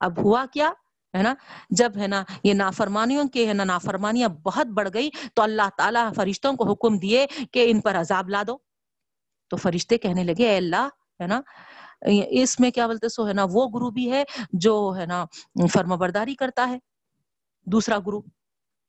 [0.00, 0.72] اب ہوا کیا؟
[1.16, 1.34] ہے نا؟
[1.70, 6.12] جب ہے نا یہ نافرمانیوں کے ہے نا نافرمانیاں بہت بڑھ گئی تو اللہ تعالیٰ
[6.16, 8.58] فرشتوں کو حکم دیے کہ ان پر عذاب لا دو۔
[9.48, 10.88] تو فرشتے کہنے لگے، اے اللہ،
[11.20, 11.40] ہے نا؟
[12.28, 15.24] اس میں کیا بولتے، سو ہے نا وہ گرو بھی ہے جو ہے نا
[15.72, 16.78] فرما برداری کرتا ہے۔
[17.66, 18.20] دوسرا گرو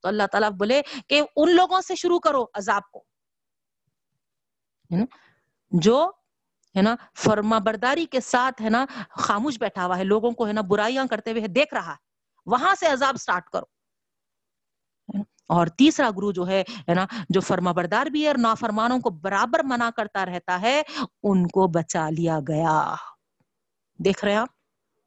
[0.04, 3.04] تو اللہ تعالیٰ بولے کہ ان لوگوں سے شروع کرو عذاب کو
[5.72, 6.12] جو،
[6.76, 10.54] ہے نا، فرما برداری کے ساتھ، ہے نا، خاموش بیٹھا ہوا ہے، لوگوں کو، ہے
[10.54, 11.96] نا، برائیاں کرتے ہوئے دیکھ رہا ہے،
[12.48, 13.66] وہاں سے عذاب سٹارٹ کرو
[15.50, 19.64] اور تیسرا گرو جو ہے نا، جو فرما بردار بھی ہے اور نافرمانوں کو برابر
[19.64, 20.82] منع کرتا رہتا ہے،
[21.24, 22.96] ان کو بچا لیا گیا۔
[24.00, 24.50] دیکھ رہے آپ،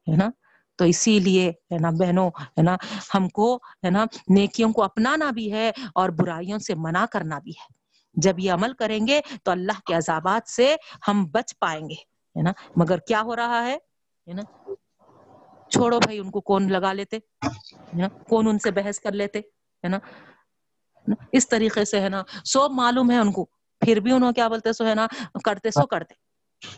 [0.07, 0.29] ہے نا؟
[0.77, 2.75] تو اسی لیے ہے نا بہنوں، ہے نا،
[3.15, 7.51] ہم کو، ہے نا، نیکیوں کو اپنانا بھی ہے اور برائیوں سے منع کرنا بھی
[7.51, 7.73] ہے۔
[8.13, 10.75] جب یہ عمل کریں گے تو اللہ کے عذابات سے
[11.07, 11.95] ہم بچ پائیں گے،
[12.37, 13.77] ہے نا۔ مگر کیا ہو رہا ہے؟
[14.27, 14.41] نا،
[15.69, 17.19] چھوڑو بھائی، ان کو کون لگا لیتے؟
[17.93, 19.39] نا، کون ان سے بحث کر لیتے؟
[19.83, 19.99] ہے نا،
[21.31, 23.45] اس طریقے سے، ہے نا سو معلوم ہے ان کو۔
[23.79, 25.07] پھر بھی انہوں کیا بولتے؟ سو، ہے نا،
[25.43, 26.13] کرتے، سو کرتے۔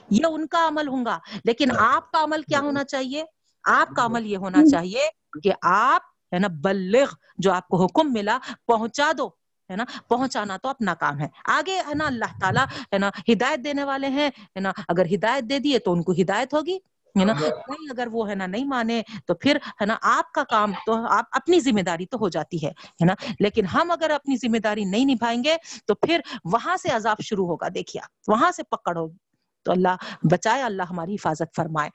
[0.09, 3.23] یہ ان کا عمل ہوں گا، لیکن آپ کا عمل کیا ہونا چاہیے؟
[3.63, 5.09] آپ کا عمل یہ ہونا چاہیے
[5.43, 6.01] کہ آپ
[6.33, 7.05] ہے نا بلغ
[7.37, 9.27] جو آپ کو حکم ملا پہنچا دو
[9.69, 13.63] ہے نا پہنچانا تو اپنا کام ہے۔ آگے ہے نا اللہ تعالیٰ ہے نا ہدایت
[13.63, 16.75] دینے والے ہیں ہے نا اگر ہدایت دے دیے تو ان کو ہدایت ہوگی
[17.19, 20.43] ہے نا۔ کوئی اگر وہ ہے نا نہیں مانے تو پھر ہے نا آپ کا
[20.43, 24.09] کام تو آپ اپنی ذمہ داری تو ہو جاتی ہے ہے نا۔ لیکن ہم اگر
[24.09, 28.51] اپنی ذمہ داری نہیں نبھائیں گے تو پھر وہاں سے عذاب شروع ہوگا دیکھیے وہاں
[28.51, 29.17] سے پکڑ ہوگی
[29.63, 29.95] تو اللہ
[30.31, 31.89] بچائے اللہ ہماری حفاظت فرمائے۔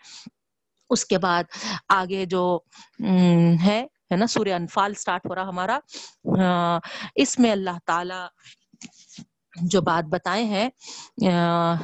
[0.90, 1.44] اس کے بعد
[1.88, 2.58] آگے جو
[3.66, 5.78] ہے ہے نا سوریہ انفال سٹارٹ ہو رہا ہمارا
[7.14, 8.26] اس میں اللہ تعالی
[9.62, 10.68] جو بات بتائے ہیں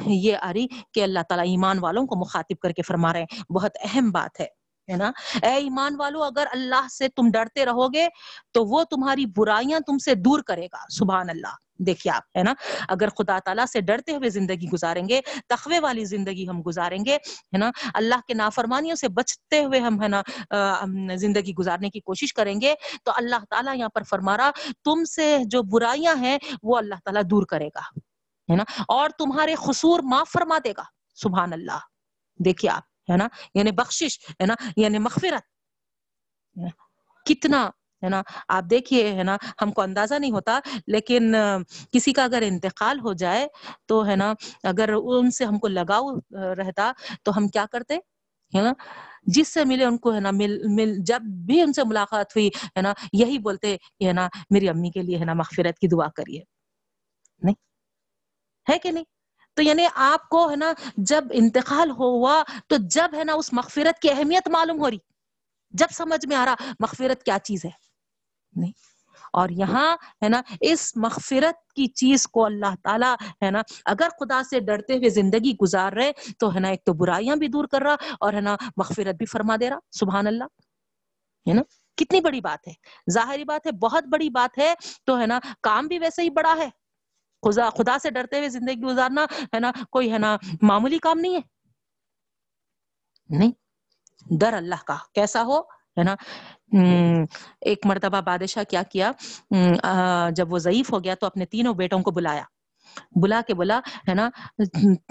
[0.05, 3.51] یہ آ رہی کہ اللہ تعالیٰ ایمان والوں کو مخاطب کر کے فرما رہے ہیں۔
[3.51, 4.47] بہت اہم بات ہے
[4.87, 5.11] ہے نا؟
[5.41, 8.07] اے ایمان والو، اگر اللہ سے تم ڈرتے رہو گے
[8.53, 12.53] تو وہ تمہاری برائیاں تم سے دور کرے گا، سبحان اللہ۔ دیکھیے آپ، ہے نا؟
[12.89, 17.15] اگر خدا تعالیٰ سے ڈرتے ہوئے زندگی گزاریں گے، تخوے والی زندگی ہم گزاریں گے،
[17.15, 20.21] ہے نا؟ اللہ کے نافرمانیوں سے بچتے ہوئے ہم، ہے نا
[21.15, 24.51] زندگی گزارنے کی کوشش کریں گے، تو اللہ تعالیٰ یہاں پر فرما رہا،
[24.83, 27.81] تم سے جو برائیاں ہیں، وہ اللہ تعالیٰ دور کرے گا،
[28.51, 30.83] ہے نا؟ اور تمہارے خصور معاف فرما دے گا،
[31.15, 31.79] سبحان اللہ۔
[32.39, 35.43] دیکھیے آپ، ہے نا؟ یعنی بخشش، ہے نا؟ یعنی مغفرت۔
[37.25, 37.69] کتنا
[38.03, 41.35] ہے نا؟ آپ دیکھیے، ہے نا؟ ہم کو اندازہ نہیں ہوتا، لیکن
[41.91, 43.47] کسی کا اگر انتقال ہو جائے
[43.85, 44.33] تو، ہے نا؟
[44.63, 46.11] اگر ان سے ہم کو لگاؤ
[46.57, 46.91] رہتا
[47.23, 47.95] تو ہم کیا کرتے؟
[48.53, 48.73] ہے نا؟
[49.23, 52.47] جس سے ملے ان کو، ہے نا؟ مل مل، جب بھی ان سے ملاقات ہوئی،
[52.47, 55.87] ہے نا؟ یہی بولتے، کہ، ہے نا، میری امی کے لیے، ہے نا، مغفرت کی
[55.87, 56.41] دعا کریے۔
[57.41, 57.55] نہیں؟
[58.69, 59.03] ہے کہ نہیں؟
[59.53, 64.01] تو یعنی آپ کو، ہے نا، جب انتقال ہوا تو جب، ہے نا، اس مغفرت
[64.01, 64.97] کی اہمیت معلوم ہو رہی۔
[65.71, 67.90] جب سمجھ میں آ رہا، مغفرت کیا چیز ہے؟
[68.55, 68.71] نہیں۔
[69.33, 74.43] اور یہاں ہے نا، اس مغفرت کی چیز کو اللہ تعالیٰ ہے نا، اگر خدا
[74.43, 77.81] سے ڈرتے ہوئے زندگی گزار رہے تو ہے نا، ایک تو برائیاں بھی دور کر
[77.81, 80.43] رہا اور ہے نا، مغفرت بھی فرما دے رہا۔ سبحان اللہ۔
[81.47, 81.61] ہے نا؟
[81.97, 82.73] کتنی بڑی بات ہے۔
[83.11, 86.55] ظاہری بات ہے، بہت بڑی بات ہے۔ تو ہے نا، کام بھی ویسے ہی بڑا
[86.57, 86.69] ہے۔
[87.41, 91.35] خدا خدا سے ڈرتے ہوئے زندگی گزارنا ہے نا، کوئی ہے نا، معمولی کام نہیں
[91.35, 91.41] ہے۔
[93.29, 93.51] نہیں۔
[94.39, 96.15] ڈر اللہ کا، کیسا ہو؟ ہے نا
[97.61, 99.11] ایک مرتبہ بادشاہ کیا کیا
[100.35, 102.43] جب وہ ضعیف ہو گیا تو اپنے تینوں بیٹوں کو بلایا
[103.15, 104.29] بلا کے بولا ہے نا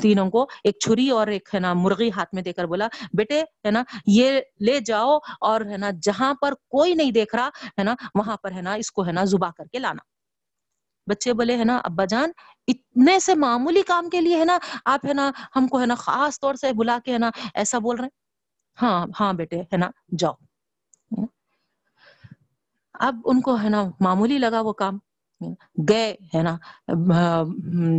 [0.03, 3.41] تینوں کو ایک چھری اور ایک ہے نا مرغی ہاتھ میں دے کر بولا بیٹے
[3.41, 7.83] ہے نا یہ لے جاؤ اور ہے نا جہاں پر کوئی نہیں دیکھ رہا ہے
[7.83, 10.03] نا وہاں پر ہے نا اس کو ہے نا زبا کر کے لانا
[11.07, 12.31] بچے بولے ہے نا ابا جان
[12.69, 15.95] اتنے سے معمولی کام کے لیے ہے نا آپ ہے نا ہم کو ہے نا
[15.95, 18.09] خاص طور سے بلا کے ہے نا ایسا بول رہے
[18.79, 20.33] ہاں ہاں بیٹے ہے نا جاؤ
[23.01, 24.99] اب ان کو ہے نا معمولی لگا وہ کام۔
[25.89, 26.57] گئے ہے نا،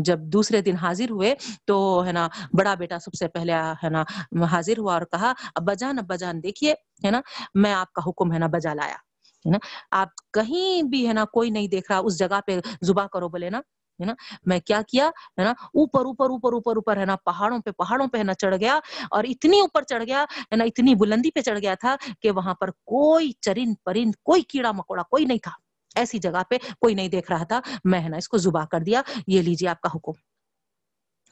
[0.02, 1.34] جب دوسرے دن حاضر ہوئے
[1.66, 4.04] تو ہے نا بڑا بیٹا سب سے پہلے ہے نا
[4.52, 6.74] حاضر ہوا اور کہا، ابا جان ابا جان، دیکھیے
[7.06, 7.22] ہے نا،
[7.54, 8.96] میں آپ کا حکم ہے نا بجا لایا۔
[9.46, 9.58] ہے نا،
[9.92, 13.50] آپ کہیں بھی ہے نا کوئی نہیں دیکھ رہا، اس جگہ پہ زبا کرو بولے
[13.50, 13.62] نا۔
[14.02, 14.14] ہے نا؟
[14.46, 18.08] میں کیا کیا؟ ہے نا؟ اوپر اوپر اوپر اوپر اوپر، ہے نا؟ پہاڑوں پہ پہاڑوں
[18.08, 18.80] پہ ہے نا چڑھ گیا
[19.12, 22.54] اور اتنی اوپر چڑھ گیا، ہے نا؟ اتنی بلندی پہ چڑھ گیا تھا کہ وہاں
[22.54, 25.52] پر کوئی چرند پرند، کوئی کیڑا مکوڑا کوئی نہیں تھا۔
[25.96, 28.80] ایسی جگہ پہ کوئی نہیں دیکھ رہا تھا۔ میں ہے نا اس کو زبا کر
[28.80, 30.12] دیا۔ یہ لیجیے آپ کا حکم۔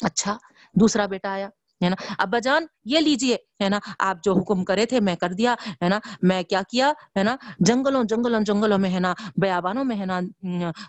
[0.01, 0.37] اچھا
[0.73, 1.49] دوسرا بیٹا آیا۔
[1.81, 5.33] ہے نا ابا جان یہ لیجیے ہے نا آپ جو حکم کرے تھے میں کر
[5.33, 9.83] دیا ہے نا میں کیا کیا ہے نا جنگلوں جنگلوں جنگلوں میں ہے نا بیابانوں
[9.83, 10.19] میں ہے نا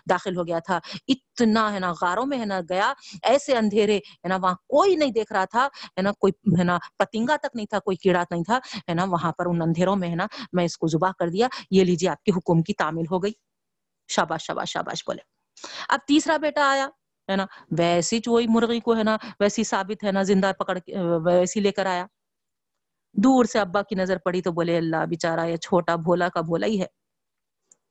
[0.09, 4.27] داخل ہو گیا تھا اتنا ہے نا غاروں میں ہے نا گیا ایسے اندھیرے ہے
[4.27, 5.65] نا وہاں کوئی نہیں دیکھ رہا تھا
[5.97, 9.03] ہے نا کوئی ہے نا پتنگا تک نہیں تھا کوئی کیڑا نہیں تھا ہے نا
[9.03, 12.09] وہاں پر ان اندھیروں میں ہے نا میں اس کو زبا کر دیا یہ لیجیے
[12.09, 13.31] آپ کے حکم کی تعمیل ہو گئی
[14.09, 15.29] شاباش شاباش شاباش بولے
[15.89, 16.87] اب تیسرا بیٹا آیا
[17.31, 17.45] ہے نا؟
[17.79, 20.77] ویسی وہی مرغی کو ہے نا، ویسی ثابت ہے نا، زندہ پکڑ
[21.25, 22.05] ویسی لے کر آیا۔
[23.15, 26.67] دور سے ابا کی نظر پڑی تو بولے، اللہ بےچارا یہ چھوٹا بھولا کا بھولا
[26.67, 26.85] ہی ہے۔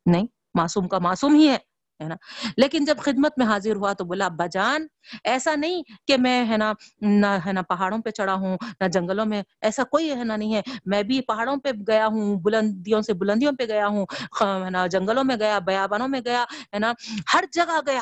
[0.06, 1.58] نہیں، معصوم کا معصوم ہی ہے
[2.00, 2.14] ہے نا؟
[2.56, 4.86] لیکن جب خدمت میں حاضر ہوا تو بولا، ابا جان،
[5.24, 9.26] ایسا نہیں کہ میں ہے نا، نہ ہے نا پہاڑوں پہ چڑھا ہوں، نہ جنگلوں
[9.26, 13.12] میں، ایسا کوئی ہے نا نہیں ہے۔ میں بھی پہاڑوں پہ گیا ہوں، بلندیوں سے
[13.14, 14.06] بلندیوں پہ گیا ہوں
[14.42, 16.92] ہے نا، جنگلوں میں گیا، بیابانوں میں گیا، ہے نا،
[17.34, 18.00] ہر جگہ گیا۔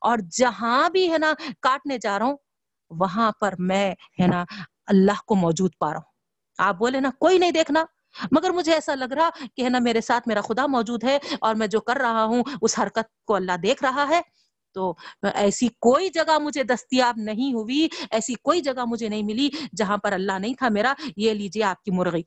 [0.00, 2.36] اور جہاں بھی ہے نا کاٹنے جا رہا ہوں،
[2.90, 4.44] وہاں پر میں ہے نا
[4.86, 6.18] اللہ کو موجود پا رہا ہوں۔
[6.58, 7.84] آپ بولے نا، کوئی نہیں دیکھنا۔
[8.32, 11.54] مگر مجھے ایسا لگ رہا کہ ہے نا میرے ساتھ میرا خدا موجود ہے اور
[11.54, 14.20] میں جو کر رہا ہوں، اس حرکت کو اللہ دیکھ رہا ہے۔
[14.74, 14.94] تو
[15.34, 20.12] ایسی کوئی جگہ مجھے دستیاب نہیں ہوئی، ایسی کوئی جگہ مجھے نہیں ملی جہاں پر
[20.12, 22.22] اللہ نہیں تھا میرا۔ یہ لیجیے آپ کی مرغی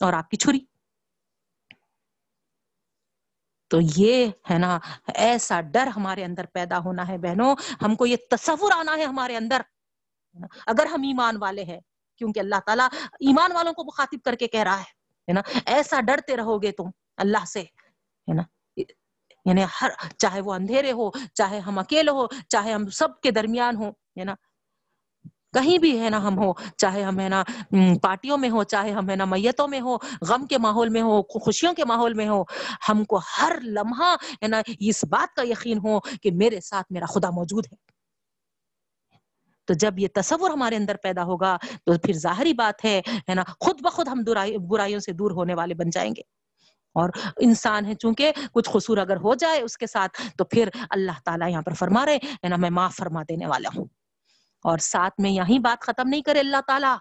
[0.00, 0.71] اور آپ کی چھری۔
[3.72, 4.78] تو یہ ہے نا،
[5.14, 9.36] ایسا ڈر ہمارے اندر پیدا ہونا ہے بہنوں۔ ہم کو یہ تصور آنا ہے ہمارے
[9.36, 9.60] اندر۔
[10.66, 11.80] اگر ہم ایمان والے ہیں،
[12.16, 12.88] کیونکہ اللہ تعالیٰ
[13.20, 16.84] ایمان والوں کو مخاطب کر کے کہہ رہا ہے نا؟ ایسا ڈرتے رہو گے تم
[17.16, 18.42] اللہ سے، ہے نا؟
[19.44, 23.76] یعنی ہر، چاہے وہ اندھیرے ہو، چاہے ہم اکیلے ہو، چاہے ہم سب کے درمیان
[23.76, 24.34] ہو، ہے نا؟
[25.52, 27.44] کہیں بھی ہے نا ہم ہو، چاہے ہم ہے نا
[28.02, 29.96] پارٹیوں میں ہو، چاہے ہم ہے نا میتوں میں ہو،
[30.28, 32.42] غم کے ماحول میں ہو خوشیوں کے ماحول میں ہو،
[32.88, 37.06] ہم کو ہر لمحہ ہے نا اس بات کا یقین ہو کہ میرے ساتھ میرا
[37.06, 37.76] خدا موجود ہے۔
[39.66, 43.42] تو جب یہ تصور ہمارے اندر پیدا ہوگا تو پھر ظاہری بات ہے ہے نا،
[43.60, 44.22] خود بخود ہم
[44.68, 46.22] برائیوں سے دور ہونے والے بن جائیں گے۔
[46.94, 51.20] اور انسان ہے، چونکہ کچھ قصور اگر ہو جائے اس کے ساتھ تو پھر اللہ
[51.24, 53.84] تعالیٰ یہاں پر فرما رہے ہے نا، میں معاف فرما دینے والا ہوں۔
[54.62, 56.96] اور ساتھ میں یہی بات ختم نہیں کرے اللہ تعالیٰ۔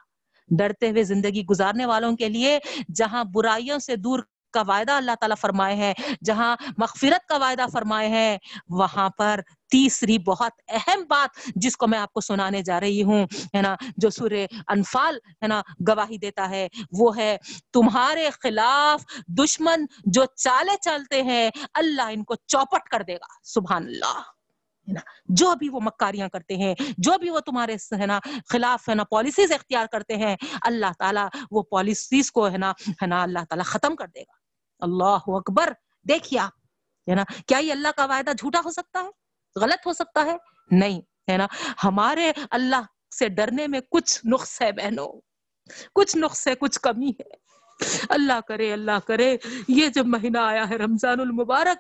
[0.57, 2.59] ڈرتے ہوئے زندگی گزارنے والوں کے لیے
[2.95, 4.20] جہاں برائیوں سے دور
[4.53, 5.93] کا وعدہ اللہ تعالیٰ فرمائے ہیں،
[6.24, 8.38] جہاں مغفرت کا وعدہ فرمائے ہیں،
[8.70, 9.39] وہاں پر
[9.70, 13.76] تیسری بہت اہم بات جس کو میں آپ کو سنانے جا رہی ہوں، ہے نا،
[13.97, 14.32] جو سور
[14.68, 16.68] انفال، ہے نا، گواہی دیتا ہے،
[16.99, 17.38] وہ ہے،
[17.74, 23.84] تمہارے خلاف دشمن جو چالے چلتے ہیں، اللہ ان کو چوپٹ کر دے گا، سبحان
[23.84, 24.40] اللہ۔
[25.25, 28.19] جو بھی وہ مکاریاں کرتے ہیں، جو بھی وہ تمہارے ہے نا،
[28.49, 33.05] خلاف ہے نا پالیسیز اختیار کرتے ہیں، اللہ تعالیٰ وہ پالیسیز کو ہے نا ہے
[33.05, 34.34] نا اللہ تعالیٰ ختم کر دے گا۔
[34.79, 35.73] اللہ اکبر۔
[36.09, 36.51] دیکھیے آپ،
[37.09, 39.09] ہے نا، کیا یہ اللہ کا وعدہ جھوٹا ہو سکتا ہے؟
[39.59, 40.38] غلط ہو سکتا ہے؟
[40.71, 41.01] نہیں،
[41.32, 41.47] ہے نا۔
[41.84, 42.82] ہمارے اللہ
[43.19, 45.21] سے ڈرنے میں کچھ نقص ہے بہنوں،
[45.95, 47.40] کچھ نقص ہے، کچھ کمی ہے۔
[48.09, 51.77] اللہ کرے اللہ کرے۔ یہ جب مہینہ آیا ہے رمضان المبارک،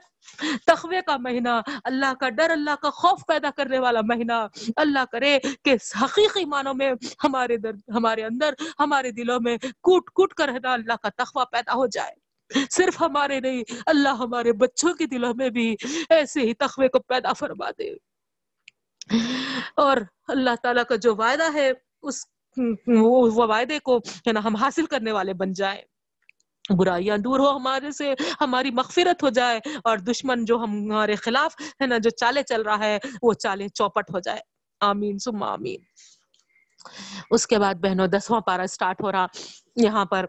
[0.65, 5.39] تخوے کا مہینہ، اللہ کا ڈر، اللہ کا خوف پیدا کرنے والا مہینہ۔ اللہ کرے
[5.63, 6.93] کہ حقیقی معنوں میں
[7.23, 11.73] ہمارے در، ہمارے اندر، ہمارے دلوں میں کوٹ کوٹ کر رہنا اللہ کا تخوہ پیدا
[11.73, 12.31] ہو جائے۔
[12.71, 15.75] صرف ہمارے نہیں، اللہ ہمارے بچوں کے دلوں میں بھی
[16.09, 17.89] ایسے ہی تخوے کو پیدا فرما دے۔
[19.75, 19.97] اور
[20.27, 21.71] اللہ تعالیٰ کا جو وعدہ ہے،
[22.01, 22.25] اس،
[22.87, 25.81] وہ وعدے کو یعنی ہم حاصل کرنے والے بن جائیں۔
[26.69, 31.85] برائیاں دور ہو، ہمارے سے ہماری مغفرت ہو جائے اور دشمن جو ہمارے خلاف ہے
[31.85, 34.39] نا، جو چالے چل رہا ہے، وہ چالے چوپٹ ہو جائے۔
[34.81, 35.77] آمین سم آمین۔
[37.31, 39.25] اس کے بعد بہنوں، دسواں پارا سٹارٹ ہو رہا۔
[39.75, 40.25] یہاں پر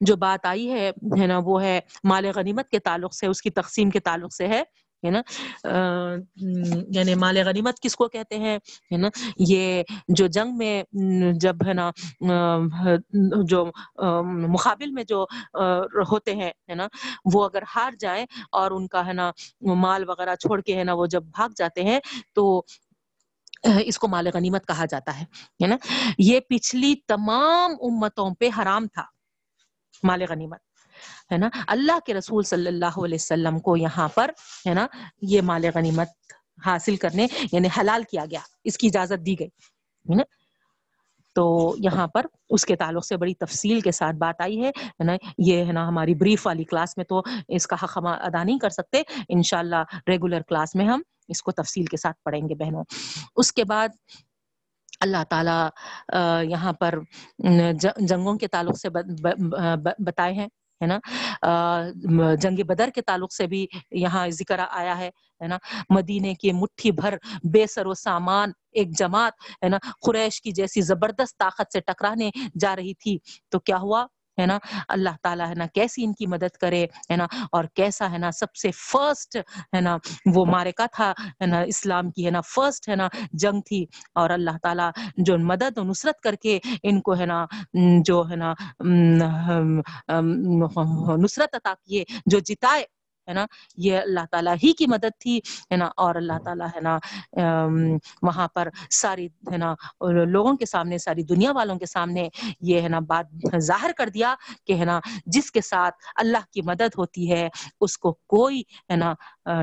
[0.00, 0.92] جو بات آئی ہے
[1.26, 4.62] نا، وہ ہے مال غنیمت کے تعلق سے، اس کی تقسیم کے تعلق سے ہے۔
[5.04, 5.20] ہے نا؟
[6.90, 8.56] یعنی مال غنیمت کس کو کہتے ہیں؟
[8.92, 9.08] ہے نا؟
[9.48, 10.82] یہ جو جنگ میں
[11.34, 11.90] جب ہے نا
[13.44, 13.64] جو
[14.48, 15.24] مقابل میں جو
[16.10, 16.88] ہوتے ہیں، ہے نا؟
[17.34, 19.30] وہ اگر ہار جائیں اور ان کا ہے نا،
[19.76, 22.00] مال وغیرہ چھوڑ کے ہے نا، وہ جب بھاگ جاتے ہیں،
[22.34, 22.62] تو
[23.84, 25.76] اس کو مال غنیمت کہا جاتا ہے نا؟
[26.18, 29.04] یہ پچھلی تمام امتوں پہ حرام تھا،
[30.02, 30.60] مال غنیمت۔
[31.32, 34.30] ہے نا؟ اللہ کے رسول صلی اللہ علیہ وسلم کو یہاں پر،
[34.66, 34.86] ہے نا،
[35.22, 36.08] یہ مال غنیمت
[36.66, 39.48] حاصل کرنے یعنی حلال کیا گیا، اس کی اجازت دی گئی
[40.08, 40.22] نا؟
[41.36, 44.70] تو یہاں پر اس کے تعلق سے بڑی تفصیل کے ساتھ بات آئی ہے
[45.04, 48.42] نا؟ یہ ہے نا، ہماری بریف والی کلاس میں تو اس کا حق ہم ادا
[48.42, 52.54] نہیں کر سکتے، انشاءاللہ ریگولر کلاس میں ہم اس کو تفصیل کے ساتھ پڑھیں گے
[52.54, 52.84] بہنوں۔
[53.36, 53.88] اس کے بعد
[55.00, 56.98] اللہ تعالی یہاں پر
[58.00, 58.88] جنگوں کے تعلق سے
[59.98, 60.48] بتائے ہیں۔
[60.80, 65.10] ہے نا؟ جنگ بدر کے تعلق سے بھی یہاں ذکر آیا ہے
[65.40, 65.58] نا؟
[65.90, 67.16] مدینے کی مٹھی بھر
[67.52, 69.32] بے سر و سامان ایک جماعت،
[69.64, 73.16] ہے نا؟ قریش کی جیسی زبردست طاقت سے ٹکرانے جا رہی تھی،
[73.48, 74.06] تو کیا ہوا؟
[74.40, 78.10] ہے نا، اللہ تعالیٰ ہے نا کیسی ان کی مدد کرے، ہے نا، اور کیسا
[78.12, 79.36] ہے نا سب سے فرسٹ
[79.74, 79.96] ہے نا
[80.34, 81.10] وہ مارکا تھا،
[81.40, 83.84] ہے نا اسلام کی ہے نا فرسٹ ہے نا جنگ تھی،
[84.14, 84.90] اور اللہ تعالیٰ
[85.26, 87.44] جو مدد و نصرت کر کے ان کو ہے نا
[88.04, 88.52] جو ہے نا
[91.18, 92.84] نصرت عطا کیے، جو جتائے
[93.28, 93.44] ہے نا،
[93.76, 95.38] یہ اللہ تعالیٰ ہی کی مدد تھی،
[95.70, 96.98] ہے نا، اور اللہ تعالیٰ، ہے نا
[98.22, 99.74] وہاں پر ساری، ہے نا،
[100.26, 102.28] لوگوں کے سامنے، ساری دنیا والوں کے سامنے
[102.60, 103.26] یہ، ہے نا، بات
[103.60, 104.34] ظاہر کر دیا
[104.66, 107.48] کہ، ہے نا، جس کے ساتھ اللہ کی مدد ہوتی ہے،
[107.80, 109.12] اس کو کوئی، ہے نا،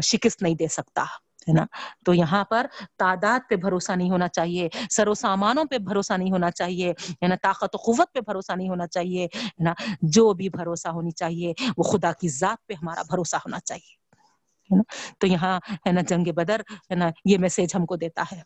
[0.03, 1.05] شکست نہیں دے سکتا۔
[1.47, 1.65] ہے نا۔
[2.05, 2.65] تو یہاں پر
[2.97, 7.27] تعداد پہ بھروسہ نہیں ہونا چاہیے سر و سامانوں پہ بھروسہ نہیں ہونا چاہیے ہے
[7.27, 11.11] نا طاقت و قوت پہ بھروسہ نہیں ہونا چاہیے، ہے نا۔ جو بھی بھروسہ ہونی
[11.11, 13.95] چاہیے، وہ خدا کی ذات پہ ہمارا بھروسہ ہونا چاہیے
[15.17, 16.59] تو یہاں، ہے نا، جنگ بدر،
[16.91, 18.41] ہے نا، یہ میسج ہم کو دیتا ہے۔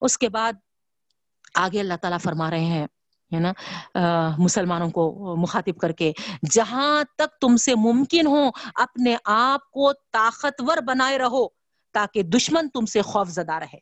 [0.00, 0.52] اس کے بعد
[1.54, 2.86] آگے اللہ تعالیٰ فرما رہے ہیں،
[3.32, 3.52] ہے نا
[4.38, 6.12] مسلمانوں کو مخاطب کر کے،
[6.50, 11.61] جہاں تک تم سے ممکن ہو، اپنے آپ کو طاقتور بنائے رہو۔
[11.92, 13.78] تاکہ دشمن تم سے خوف زدہ رہے۔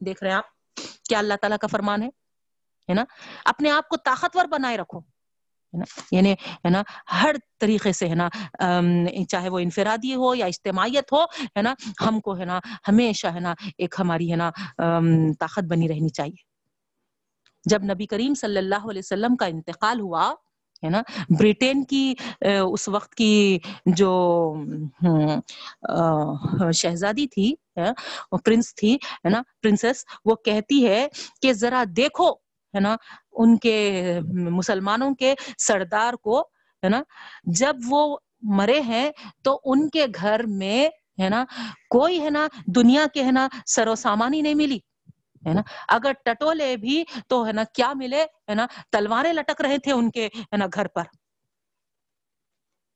[0.00, 0.74] دیکھ رہے ہیں آپ؟
[1.08, 2.08] کیا اللہ تعالیٰ کا فرمان ہے؟
[2.94, 3.04] نا؟
[3.44, 5.00] اپنے آپ کو طاقتور بنائے رکھو۔
[6.10, 6.82] یعنی ہے نا،
[7.22, 8.28] ہر طریقے سے، ہے نا
[9.28, 11.74] چاہے وہ انفرادی ہو یا اجتماعیت ہو، ہے نا،
[12.06, 14.50] ہم کو، ہے نا، ہمیشہ، ہے نا، ایک ہماری، ہے نا
[15.38, 16.42] طاقت بنی رہنی چاہیے۔
[17.64, 20.34] جب نبی کریم صلی اللہ علیہ وسلم کا انتقال ہوا
[20.82, 21.02] ہے نا
[21.38, 23.58] بریٹین کی اس وقت کی
[23.96, 24.10] جو
[26.74, 27.54] شہزادی تھی
[28.44, 31.06] پرنس تھی، ہے نا، پرنسس، وہ کہتی ہے
[31.42, 32.30] کہ ذرا دیکھو،
[32.74, 32.94] ہے نا،
[33.34, 33.76] ان کے
[34.50, 36.40] مسلمانوں کے سردار کو،
[36.82, 37.02] ہے نا،
[37.58, 38.16] جب وہ
[38.58, 39.10] مرے ہیں
[39.44, 41.44] تو ان کے گھر میں، ہے نا،
[41.90, 44.78] کوئی، ہے نا، دنیا کے، ہے نا سر و سامانی نہیں ملی۔
[45.46, 49.78] ہے نا؟ اگر ٹٹولے بھی تو ہے نا کیا ملے؟ ہے نا، تلواریں لٹک رہے
[49.78, 51.02] تھے ان کے، ہے نا، گھر پر۔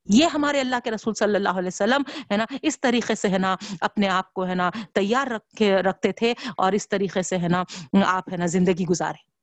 [0.07, 3.39] یہ ہمارے اللہ کے رسول صلی اللہ علیہ وسلم، ہے نا، اس طریقے سے، ہے
[3.39, 7.39] نا، اپنے آپ کو، ہے نا، تیار رکھ کے رکھتے تھے اور اس طریقے سے،
[7.39, 7.63] ہے نا،
[8.07, 9.35] آپ، ہے نا، زندگی گزارے۔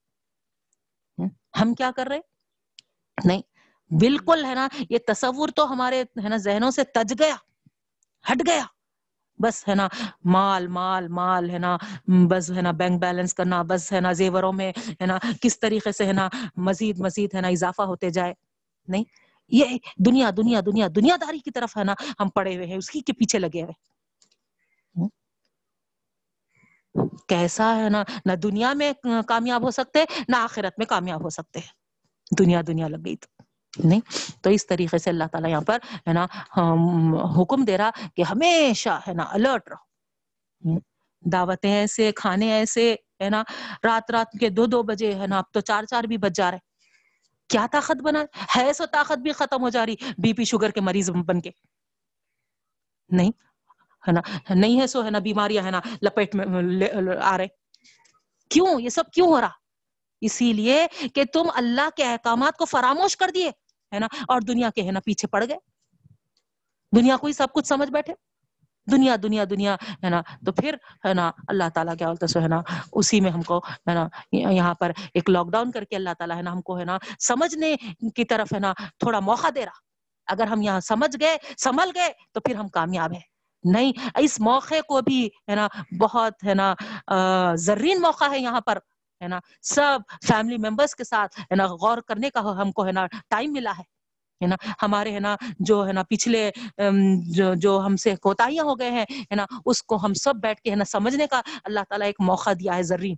[1.62, 2.20] ہم کیا کر رہے؟
[3.26, 3.42] نہیں۔
[4.00, 7.36] بالکل، ہے نا، یہ تصور تو ہمارے، ہے نا، ذہنوں سے تج گیا،
[8.32, 8.66] ہٹ گیا۔
[9.44, 9.88] بس ہے نا،
[10.26, 11.78] مال مال مال ہے نا،
[12.30, 14.72] بس ہے نا، بینک بیلنس کرنا، بس ہے نا، زیوروں میں
[15.02, 18.34] ہے نا، کس طریقے سے ہے نا مزید مزید ہے نا اضافہ ہوتے جائے۔
[18.88, 19.04] نہیں،
[19.50, 19.66] یہ
[20.06, 23.02] دنیا دنیا دنیا دنیا داری کی طرف ہے نا ہم پڑے ہوئے ہیں، اس کی
[23.02, 23.74] کے پیچھے لگے ہوئے۔
[27.30, 28.92] کیسا ہے نا، نہ دنیا میں
[29.28, 31.60] کامیاب ہو سکتے، نہ آخرت میں کامیاب ہو سکتے۔
[32.40, 33.44] دنیا دنیا لگ گئی تو۔
[33.78, 34.02] نہیں؟
[34.42, 36.26] تو اس طریقے سے اللہ تعالیٰ یہاں پر ہے نا
[37.42, 39.92] حکم دے رہا کہ ہمیشہ ہے نا الرٹ رہو۔
[41.32, 43.44] دعوتیں ایسے، کھانے ایسے، ہے نا،
[43.84, 46.52] رات رات کے دو دو بجے ہے نا، اب تو چار چار بھی بج جا
[46.52, 46.58] رہے
[47.50, 48.24] کیا طاقت بنا
[48.56, 51.52] ہے سو طاقت بھی ختم ہو جا رہی، بی پی شوگر کے مریض بن کے۔
[53.10, 53.32] نہیں،
[54.08, 56.46] ہے نا، نہیں ہے سو ہے نا، بیماریاں ہے نا، لپیٹ میں
[57.22, 57.48] آ رہے۔
[58.50, 59.61] کیوں؟ یہ سب کیوں ہو رہا؟
[60.22, 63.50] اسی لیے کہ تم اللہ کے احکامات کو فراموش کر دیے،
[63.94, 65.58] ہے نا؟ اور دنیا کے، ہے نا، پیچھے پڑ گئے۔
[66.96, 68.14] دنیا کو ہی سب کچھ سمجھ بیٹھے۔
[68.92, 72.48] دنیا دنیا دنیا، ہے نا؟ تو پھر، ہے نا، اللہ تعالیٰ کیا بولتے سو، ہے
[72.48, 72.62] نا،
[72.92, 76.38] اسی میں ہم کو، ہے نا، یہاں پر ایک لاک ڈاؤن کر کے اللہ تعالیٰ،
[76.38, 77.76] ہے نا، ہم کو، ہے نا، سمجھنے
[78.16, 79.80] کی طرف، ہے نا، تھوڑا موقع دے رہا۔
[80.28, 83.28] اگر ہم یہاں سمجھ گئے، سنبھل گئے، تو پھر ہم کامیاب ہیں۔
[83.64, 85.68] نہیں، اس موقع کو بھی، ہے نا،
[86.00, 86.74] بہت، ہے نا
[87.58, 88.78] زرین موقع ہے یہاں پر۔
[89.22, 92.92] ہے نا؟ سب فیملی ممبرس کے ساتھ ہے نا غور کرنے کا ہم کو ہے
[92.92, 93.84] نا ٹائم ملا ہے
[94.42, 96.50] ہے نا؟ ہمارے ہے نا جو ہے نا پچھلے
[97.36, 100.62] جو جو ہم سے کوتاہیاں ہو گئے ہیں، ہے نا؟ اس کو ہم سب بیٹھ
[100.62, 103.16] کے ہے نا سمجھنے کا اللہ تعالیٰ ایک موقع دیا ہے زرین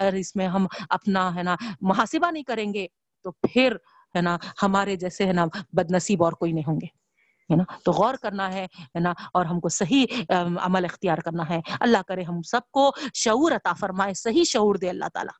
[0.00, 2.86] اگر اس میں ہم اپنا ہے نا محاسبہ نہیں کریں گے
[3.24, 3.76] تو پھر
[4.14, 6.86] ہے نا ہمارے جیسے ہے نا بد نصیب اور کوئی نہیں ہوں گے۔
[7.50, 10.06] ہے نا؟ تو غور کرنا ہے نا؟ اور ہم کو صحیح
[10.58, 14.88] عمل اختیار کرنا ہے۔ اللہ کرے ہم سب کو شعور عطا فرمائے، صحیح شعور دے
[14.88, 15.34] اللہ تعالیٰ۔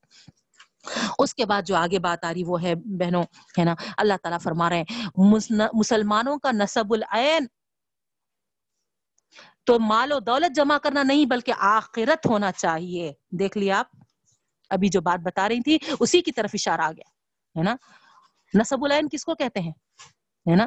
[1.19, 3.23] اس کے بعد جو آگے بات آ رہی وہ ہے، بہنوں،
[3.59, 5.09] ہے نا؟ اللہ تعالیٰ فرما رہے ہیں
[5.75, 7.47] مسلمانوں کا نصب العین۔
[9.65, 13.87] تو مال و دولت جمع کرنا نہیں، بلکہ آخرت ہونا چاہیے۔ دیکھ لیا آپ،
[14.71, 17.11] ابھی جو بات بتا رہی تھی، اسی کی طرف اشارہ آ گیا،
[17.59, 17.77] ہے نا؟
[18.55, 19.73] نصب العین کس کو کہتے ہیں؟
[20.51, 20.67] ہے نا؟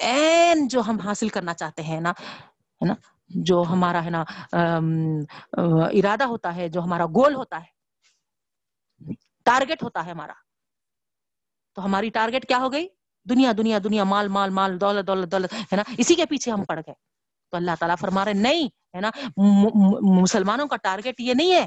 [0.00, 2.94] این جو ہم حاصل کرنا چاہتے ہیں نا، ہے نا؟
[3.28, 4.24] جو ہمارا، ہے نا
[5.98, 7.70] ارادہ ہوتا ہے، جو ہمارا گول ہوتا ہے
[9.44, 10.32] ٹارگٹ ہوتا ہے ہمارا۔
[11.74, 12.88] تو ہماری ٹارگٹ کیا ہو گئی؟
[13.28, 16.64] دنیا دنیا دنیا، مال مال مال، دولت دولت دولت، ہے نا؟ اسی کے پیچھے ہم
[16.64, 16.94] پڑ گئے۔
[17.50, 19.10] تو اللہ تعالیٰ فرما رہے نہیں، ہے نا؟
[20.20, 21.66] مسلمانوں کا ٹارگٹ یہ نہیں ہے۔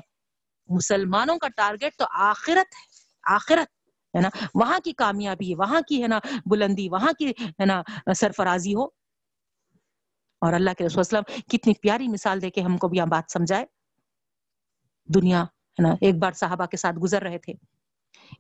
[0.68, 2.84] مسلمانوں کا ٹارگٹ تو آخرت ہے،
[3.36, 3.75] آخرت۔
[4.16, 7.82] ہے نا؟ وہاں کی کامیابی، وہاں کی ہے نا بلندی، وہاں کی ہے نا
[8.14, 8.86] سرفرازی ہو۔
[10.36, 13.32] اور اللہ کے رسول وسلم کتنی پیاری مثال دے کے ہم کو بھی یہ بات
[13.32, 13.66] سمجھائے۔
[15.14, 17.54] دنیا ہے نا، ایک بار صحابہ کے ساتھ گزر رہے تھے۔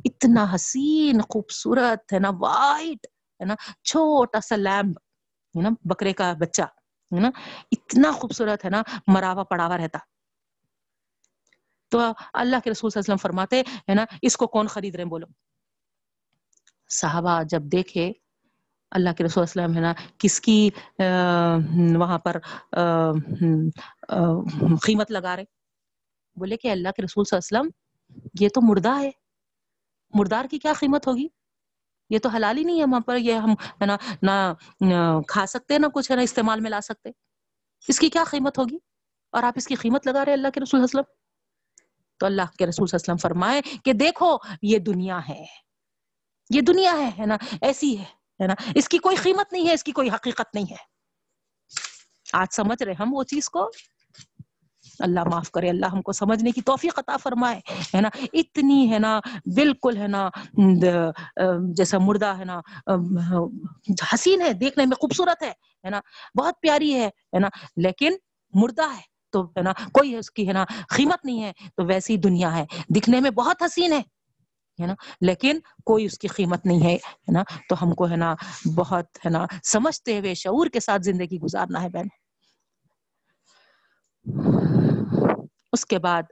[0.05, 3.05] اتنا حسین، خوبصورت ہے نا وائٹ
[3.39, 4.97] ہے نا، چھوٹا سا لیمب
[5.57, 6.61] ہے نا، بکرے کا بچہ
[7.15, 7.29] ہے نا،
[7.71, 9.99] اتنا خوبصورت ہے نا، مراوا پڑاوا رہتا۔
[11.89, 11.99] تو
[12.33, 15.03] اللہ کے رسول صلی اللہ علیہ وسلم فرماتے ہے نا، اس کو کون خرید رہے
[15.03, 15.44] ہیں بولو؟
[16.99, 18.11] صحابہ جب دیکھے،
[18.91, 20.69] اللہ کے رسول وسلم ہے نا، کس کی
[21.99, 22.39] وہاں پر
[24.85, 25.43] قیمت لگا رہے؟
[26.35, 29.11] بولے کہ اللہ کے رسول صلی اللہ علیہ وسلم، یہ تو مردہ ہے۔
[30.13, 31.27] مردار کی کیا قیمت ہوگی؟
[32.09, 35.77] یہ تو حلال ہی نہیں ہے وہاں پر، یہ ہم، ہے نا، نہ کھا سکتے،
[35.77, 37.09] نہ کچھ، ہے نا، استعمال میں لا سکتے۔
[37.87, 38.77] اس کی کیا قیمت ہوگی؟
[39.31, 41.03] اور آپ اس کی قیمت لگا رہے اللہ کے رسول وسلم؟
[42.19, 45.45] تو اللہ کے رسول وسلم فرمائے کہ دیکھو، یہ دنیا ہے۔
[46.49, 47.95] یہ دنیا ہے ہے نا ایسی
[48.39, 50.83] ہے نا اس کی کوئی قیمت نہیں ہے اس کی کوئی حقیقت نہیں ہے
[52.33, 53.69] آج سمجھ رہے ہم وہ چیز کو
[54.99, 57.59] اللہ معاف کرے اللہ ہم کو سمجھنے کی توفیق عطا فرمائے
[57.95, 59.19] ہے نا اتنی ہے نا
[59.55, 60.29] بالکل ہے نا
[61.73, 62.59] جیسا مردہ ہے نا
[64.13, 65.51] حسین ہے دیکھنے میں خوبصورت ہے
[65.85, 65.99] ہے نا
[66.37, 68.15] بہت پیاری ہے ہے نا لیکن
[68.53, 69.01] مردہ ہے
[69.33, 70.65] تو ہے نا کوئی اس کی ہے نا
[70.95, 74.01] قیمت نہیں ہے تو ویسی دنیا ہے دکھنے میں بہت حسین ہے
[74.81, 78.33] ہے نا؟ لیکن کوئی اس کی قیمت نہیں ہے نا؟ تو ہم کو، ہے نا،
[78.75, 82.07] بہت، ہے نا، سمجھتے ہوئے، شعور کے ساتھ زندگی گزارنا ہے بہن۔
[85.73, 86.23] اس کے بعد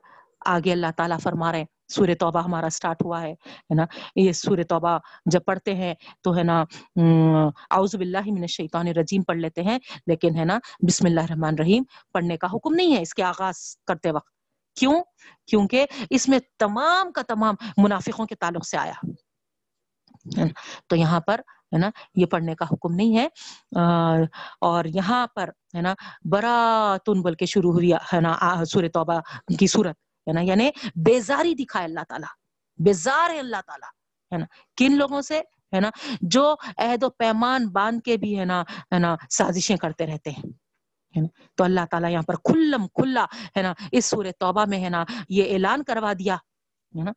[0.45, 3.33] آگے اللہ تعالیٰ فرما رہے ہیں سور توبہ ہمارا سٹارٹ ہوا ہے
[3.75, 3.85] نا؟
[4.15, 6.63] یہ سور توبہ جب پڑھتے ہیں تو، ہے نا
[7.71, 11.83] اعوذ باللہ من الشیطان الرجیم پڑھ لیتے ہیں، لیکن، ہے نا، بسم اللہ الرحمن الرحیم
[12.13, 13.55] پڑھنے کا حکم نہیں ہے اس کے آغاز
[13.87, 14.42] کرتے وقت۔
[14.75, 15.03] کیوں؟
[15.47, 18.93] کیونکہ اس میں تمام کا تمام منافقوں کے تعلق سے آیا۔
[20.87, 23.27] تو یہاں پر، ہے نا، یہ پڑھنے کا حکم نہیں ہے۔
[24.61, 25.93] اور یہاں پر، ہے نا
[26.29, 29.19] برا تن بول کے شروع ہوئی، ہے نا سور توبہ
[29.59, 29.95] کی صورت،
[30.27, 32.27] ہے نا یعنی بیزاری دکھائے اللہ تعالیٰ،
[32.85, 33.89] بیزار ہے اللہ تعالیٰ،
[34.33, 34.45] ہے نا۔
[34.77, 35.41] کن لوگوں سے؟
[35.75, 35.89] ہے نا،
[36.21, 40.62] جو عہد و پیمان باندھ کے بھی، ہے نا ہے نا، سازشیں کرتے رہتے ہیں۔
[41.55, 43.25] تو اللہ تعالیٰ یہاں پر کھلم کھلا،
[43.57, 46.35] ہے نا؟ اس سورہ توبہ میں، ہے نا؟ یہ اعلان کروا دیا،
[46.97, 47.11] ہے نا؟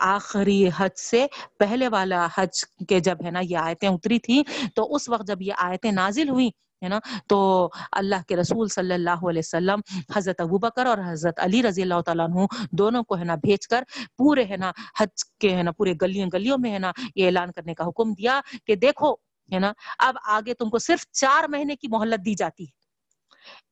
[0.00, 1.26] آخری حج سے
[1.58, 4.42] پہلے والا حج کے جب، ہے نا، یہ آیتیں اتری تھی
[4.74, 6.50] تو اس وقت جب یہ آیتیں نازل ہوئی
[6.82, 9.80] ہے نا؟ تو اللہ کے رسول صلی اللہ علیہ وسلم،
[10.16, 13.68] حضرت ابو بکر اور حضرت علی رضی اللہ تعالیٰ عنہ دونوں کو، ہے نا، بھیج
[13.68, 13.82] کر
[14.18, 17.52] پورے، ہے نا، حج کے، ہے نا، پورے گلیوں گلیوں میں، ہے نا، یہ اعلان
[17.52, 19.12] کرنے کا حکم دیا کہ دیکھو،
[19.52, 22.75] ہے نا، اب آگے تم کو صرف چار مہینے کی مہلت دی جاتی ہے۔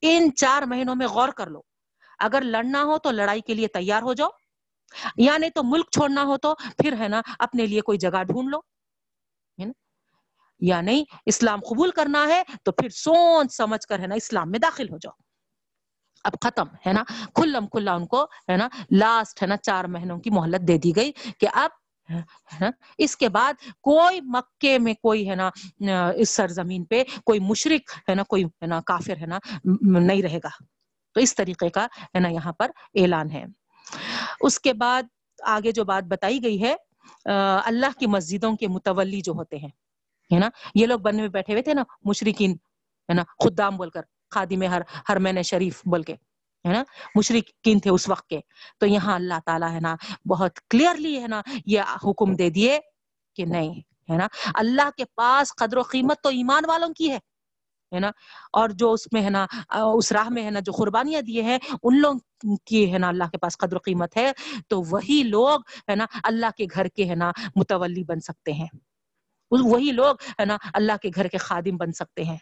[0.00, 1.60] ان چار مہینوں میں غور کر لو۔
[2.18, 4.28] اگر لڑنا ہو تو لڑائی کے لیے تیار ہو جاؤ۔
[5.16, 8.48] یا نہیں تو ملک چھوڑنا ہو تو پھر ہے نا اپنے لیے کوئی جگہ ڈھونڈ
[8.50, 8.58] لو۔
[9.58, 9.72] یا نہیں
[10.60, 14.88] یعنی اسلام قبول کرنا ہے تو پھر سوچ سمجھ کر ہے نا اسلام میں داخل
[14.90, 15.12] ہو جاؤ۔
[16.24, 17.04] اب ختم ہے نا۔
[17.34, 20.96] کھلم کھلا ان کو ہے نا لاسٹ ہے نا چار مہینوں کی مہلت دے دی
[20.96, 21.70] گئی کہ اب
[22.98, 25.50] اس کے بعد کوئی مکے میں کوئی ہے نا،
[26.16, 30.38] اس سرزمین پہ کوئی مشرق ہے نا، کوئی ہے نا کافر ہے نا، نہیں رہے
[30.44, 30.50] گا۔
[31.14, 33.44] تو اس طریقے کا ہے نا یہاں پر اعلان ہے۔
[34.40, 35.02] اس کے بعد
[35.46, 36.74] آگے جو بات بتائی گئی ہے
[37.64, 39.68] اللہ کی مسجدوں کے متولی جو ہوتے ہیں،
[40.30, 42.52] ہے نا، یہ لوگ بننے میں بیٹھے ہوئے تھے نا مشرقین
[43.08, 46.14] ہے نا، خدام بول کر خادی میں ہر ہر میں شریف بول کے۔
[46.64, 46.82] ہے نا؟
[47.14, 48.40] مشرقین تھے اس وقت کے۔
[48.78, 49.96] تو یہاں اللہ تعالیٰ ہے نا،
[50.28, 52.78] بہت کلیئرلی ہے نا، یہ حکم دے دیے
[53.36, 53.80] کہ نہیں
[54.12, 57.18] ہے نا۔ اللہ کے پاس قدر و قیمت تو ایمان والوں کی ہے
[57.92, 58.10] ہے نا؟
[58.52, 59.46] اور جو اس میں ہے نا،
[59.94, 62.14] اس راہ میں ہے نا جو قربانیاں دیے ہیں، ان لوگ
[62.66, 64.32] کی ہے نا اللہ کے پاس قدر و قیمت ہے۔
[64.68, 65.60] تو وہی لوگ
[65.90, 68.66] ہے نا اللہ کے گھر کے ہے نا متولی بن سکتے ہیں۔
[69.50, 72.36] وہی لوگ ہے نا اللہ کے گھر کے خادم بن سکتے ہیں۔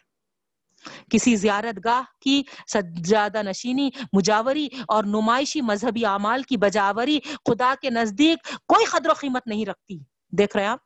[1.10, 7.18] کسی زیارت گاہ کی سجادہ نشینی، مجاوری اور نمائشی مذہبی اعمال کی بجاوری
[7.50, 9.98] خدا کے نزدیک کوئی قدر و قیمت نہیں رکھتی۔
[10.30, 10.78] دیکھ رہے آپ؟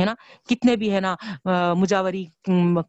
[0.00, 0.14] ہے نا؟
[0.48, 1.14] کتنے بھی ہے نا
[1.74, 2.24] مجاوری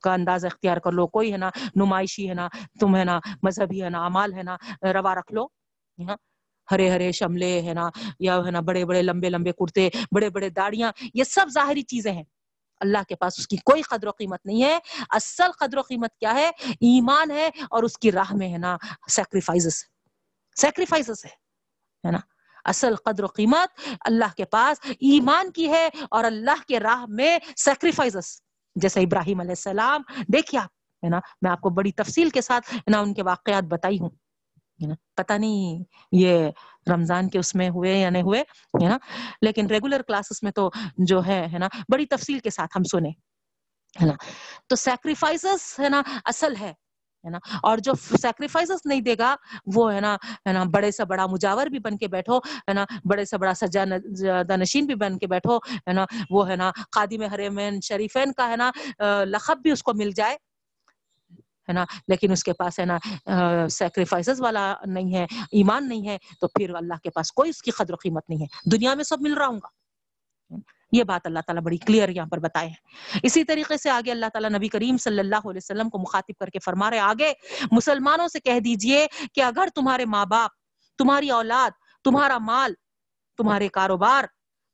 [0.02, 2.48] کا انداز اختیار کر لو، کوئی ہے نا، نمائشی ہے نا،
[2.80, 4.58] تم ہے نا، مذہبی ہے نا امال ہے نا،
[4.94, 5.48] روا رکھ لو۔
[6.72, 7.90] ہرے ہرے شملے ہے نا،
[8.20, 12.12] یا ہے نا، بڑے بڑے، لمبے لمبے کرتے، بڑے بڑے داڑیاں، یہ سب ظاہری چیزیں
[12.12, 12.24] ہیں۔
[12.80, 16.18] اللہ کے پاس اس کی کوئی قدر و قیمت نہیں ہے۔ اصل قدر و قیمت
[16.18, 18.78] کیا ہے؟ ایمان ہے اور اس کی راہ میں ہے نا
[19.10, 19.86] سیکریفائز
[20.56, 22.18] سیکریفائز ہے نا؟
[22.66, 27.40] اصل قدر و قیمت اللہ کے پاس ایمان کی ہے اور اللہ کے راہ میں
[27.58, 28.16] سیکریفائز
[28.76, 30.02] جیسے ابراہیم علیہ السلام،
[30.34, 30.70] دیکھیے آپ،
[31.04, 34.10] ہے نا؟ میں آپ کو بڑی تفصیل کے ساتھ نا، ان کے واقعات بتائی ہوں۔
[35.16, 36.50] پتا نہیں یہ
[36.92, 38.40] رمضان کے اس میں ہوئے یا نہیں ہوئے،
[38.84, 38.98] ہے نا؟
[39.42, 43.10] لیکن ریگولر کلاسز میں تو جو ہے نا، بڑی تفصیل کے ساتھ ہم سنے
[44.02, 44.14] ہے نا؟
[44.68, 45.46] تو سیکریفائس
[45.80, 46.74] ہے نا، اصل ہے
[47.26, 49.36] ہے نا؟ اور جو سیکریفائس نہیں دے گا،
[49.76, 50.16] وہ، ہے نا
[50.48, 53.54] ہے نا، بڑے سے بڑا مجاور بھی بن کے بیٹھو، ہے نا، بڑے سے بڑا
[53.54, 53.86] سجا
[54.56, 58.56] نشین بھی بن کے بیٹھو، ہے نا، وہ، ہے نا خادم حرمین شریفین کا، ہے
[58.56, 58.72] نا
[59.26, 60.38] لقب بھی اس کو مل جائے
[61.70, 62.98] ہے نا؟ لیکن اس کے پاس ہے نا
[63.70, 67.72] سیکریفائسز والا نہیں ہے، ایمان نہیں ہے، تو پھر اللہ کے پاس کوئی اس کی
[67.72, 69.68] قدر و قیمت نہیں ہے۔ دنیا میں سب مل رہا ہوں گا۔
[70.92, 74.26] یہ بات اللہ تعالیٰ بڑی کلیئر یہاں پر بتائے ہیں۔ اسی طریقے سے آگے اللہ
[74.34, 77.34] تعالیٰ نبی کریم صلی اللہ علیہ وسلم کو مخاطب کر کے فرما رہے آگے
[77.72, 80.52] مسلمانوں سے کہہ دیجیے کہ اگر تمہارے ماں باپ،
[80.98, 81.72] تمہاری اولاد،
[82.04, 82.74] تمہارا مال،
[83.38, 84.24] تمہارے کاروبار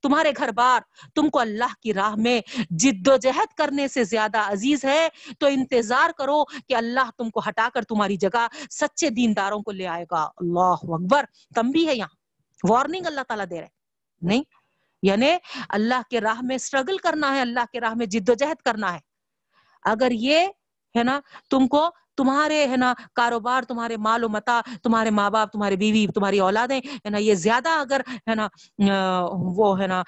[0.05, 0.81] تمہارے گھر بار،
[1.15, 5.07] تم کو اللہ کی راہ میں جد و جہد کرنے سے زیادہ عزیز ہے۔
[5.39, 9.87] تو انتظار کرو کہ اللہ تم کو ہٹا کر تمہاری جگہ سچے دینداروں کو لے
[9.87, 11.25] آئے گا۔ اللہ اکبر،
[11.55, 12.07] تم بھی ہے یہاں۔
[12.69, 13.67] وارننگ اللہ تعالیٰ دے رہے
[14.21, 14.43] نہیں
[15.03, 15.27] یعنی
[15.69, 18.93] اللہ کے راہ میں اسٹرگل کرنا ہے، اللہ کے راہ میں جد و جہد کرنا
[18.93, 18.99] ہے۔
[19.83, 20.47] اگر یہ
[20.95, 25.51] ہے نا، تم کو تمہارے ہے نا کاروبار تمہارے مال و متا تمہارے ماں باپ
[25.51, 28.47] تمہارے بیوی تمہاری اولادیں ہے نا یہ زیادہ اگر ہے نا
[29.57, 30.01] وہ ہے نا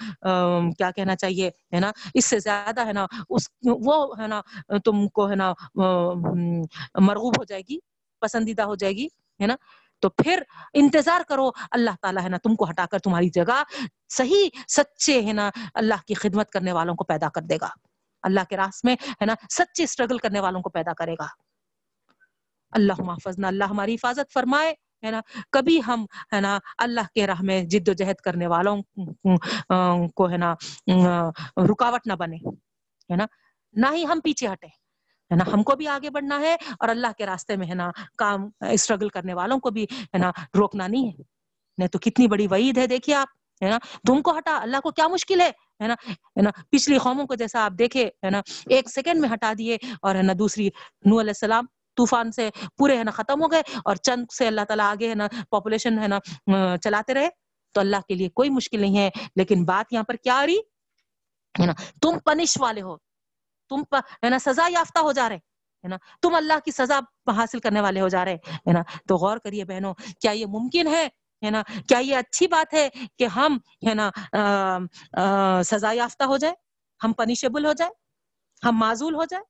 [0.77, 4.41] کیا کہنا چاہیے ہے نا اس سے زیادہ ہے نا اس وہ ہے نا
[4.85, 7.79] تم کو ہے نا مرغوب ہو جائے گی
[8.21, 9.07] پسندیدہ ہو جائے گی
[9.39, 9.55] ہے نا
[10.03, 10.41] تو پھر
[10.73, 13.61] انتظار کرو اللہ تعالیٰ ہے نا تم کو ہٹا کر تمہاری جگہ
[14.09, 17.69] صحیح سچے ہے نا اللہ کی خدمت کرنے والوں کو پیدا کر دے گا
[18.23, 21.27] اللہ کے راس میں ہے نا سچے اسٹرگل کرنے والوں کو پیدا کرے گا
[22.71, 24.73] اللہ محفظ اللہ ہماری حفاظت فرمائے،
[25.05, 28.81] ہے نا؟ کبھی ہم، ہے نا، اللہ کے راہ میں جد و جہد کرنے والوں
[30.15, 30.53] کو، ہے نا،
[31.69, 32.37] رکاوٹ نہ بنے،
[33.09, 33.25] ہے نا؟
[33.75, 37.11] نہ ہی ہم پیچھے ہٹے ہے نا؟ ہم کو بھی آگے بڑھنا ہے اور اللہ
[37.17, 41.07] کے راستے میں، ہے نا، کام اسٹرگل کرنے والوں کو بھی، ہے نا، روکنا نہیں
[41.07, 41.23] ہے۔
[41.77, 43.27] نہیں تو کتنی بڑی وعید ہے، دیکھیے آپ،
[43.63, 45.49] ہے نا؟ تم کو ہٹا، اللہ کو کیا مشکل ہے
[45.81, 49.29] ہے نا؟ ہے نا، پچھلی قوموں کو جیسا آپ دیکھے، ہے نا، ایک سیکنڈ میں
[49.33, 50.69] ہٹا دیے اور، ہے نا، دوسری
[51.05, 51.65] نو علیہ السلام
[51.97, 55.15] طوفان سے پورے ہے نا ختم ہو گئے اور چند سے اللہ تعالیٰ آگے ہے
[55.15, 56.19] نا پاپولیشن ہے نا
[56.77, 57.29] چلاتے رہے۔
[57.71, 60.57] تو اللہ کے لیے کوئی مشکل نہیں ہے۔ لیکن بات یہاں پر کیا آ رہی؟
[61.59, 62.97] ہے نا، تم پنش والے ہو۔
[63.69, 63.81] تم
[64.23, 66.99] ہے نا، سزا یافتہ ہو جا رہے۔ ہے نا، تم اللہ کی سزا
[67.35, 70.87] حاصل کرنے والے ہو جا رہے۔ ہے نا، تو غور کریے بہنوں، کیا یہ ممکن
[70.87, 71.07] ہے؟
[71.45, 72.89] ہے نا، کیا یہ اچھی بات ہے
[73.19, 73.57] کہ ہم،
[73.89, 74.09] ہے نا
[75.63, 76.53] سزا یافتہ ہو جائے؟
[77.03, 77.91] ہم پنیشیبل ہو جائے؟
[78.67, 79.43] ہم معذول ہو جائے؟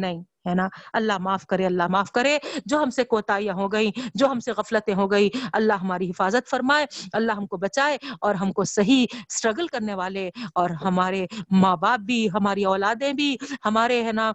[0.00, 3.90] نہیں۔ ہے نا؟ اللہ معاف کرے، اللہ معاف کرے۔ جو ہم سے کوتاہیاں ہو گئی
[4.14, 8.34] جو ہم سے غفلتیں ہو گئی اللہ ہماری حفاظت فرمائے، اللہ ہم کو بچائے اور
[8.34, 14.02] ہم کو صحیح اسٹرگل کرنے والے اور ہمارے ماں باپ بھی، ہماری اولادیں بھی، ہمارے
[14.04, 14.32] ہے نا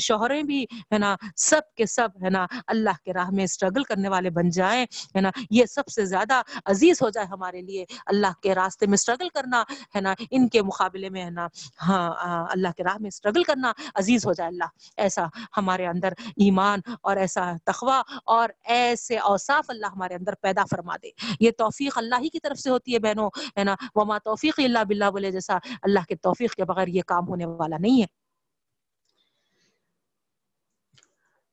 [0.00, 4.08] شوہریں بھی ہے نا، سب کے سب ہے نا، اللہ کے راہ میں اسٹرگل کرنے
[4.08, 4.84] والے بن جائیں،
[5.16, 8.94] ہے نا۔ یہ سب سے زیادہ عزیز ہو جائے ہمارے لیے۔ اللہ کے راستے میں
[8.94, 9.62] اسٹرگل کرنا
[9.94, 11.46] ہے نا، ان کے مقابلے میں ہے نا
[11.82, 12.10] ہاں
[12.50, 14.64] اللہ کے راہ میں اسٹرگل کرنا عزیز ہو جائے۔ اللہ،
[14.96, 15.26] ایسا
[15.56, 21.10] ہمارے اندر ایمان اور ایسا تخوا اور ایسے اوصاف اللہ ہمارے اندر پیدا فرما دے۔
[21.40, 24.84] یہ توفیق اللہ ہی کی طرف سے ہوتی ہے بہنوں، ہے نا؟ وما توفیق اللہ
[24.84, 28.06] باللہ، بولے جیسا اللہ کے توفیق کے بغیر یہ کام ہونے والا نہیں ہے۔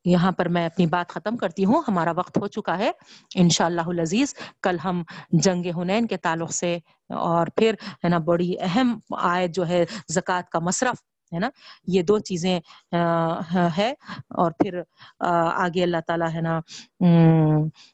[0.05, 2.91] یہاں پر میں اپنی بات ختم کرتی ہوں۔ ہمارا وقت ہو چکا ہے۔
[3.35, 6.77] انشاءاللہ العزیز، کل ہم جنگ ہنین کے تعلق سے
[7.09, 11.49] اور پھر، ہے نا، بڑی اہم آیت جو ہے، زکوٰۃ کا مصرف ہے نا؟
[11.87, 12.59] یہ دو چیزیں
[13.77, 13.89] ہے
[14.37, 14.81] اور پھر
[15.19, 16.59] آگے اللہ تعالیٰ ہے نا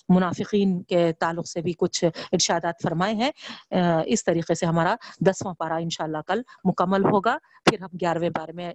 [0.10, 3.32] منافقین کے تعلق سے بھی کچھ ارشادات فرمائے ہیں۔
[4.06, 4.96] اس طریقے سے ہمارا
[5.28, 8.72] دسواں پارا انشاءاللہ کل مکمل ہوگا۔ پھر ہم گیارہویں بارے میں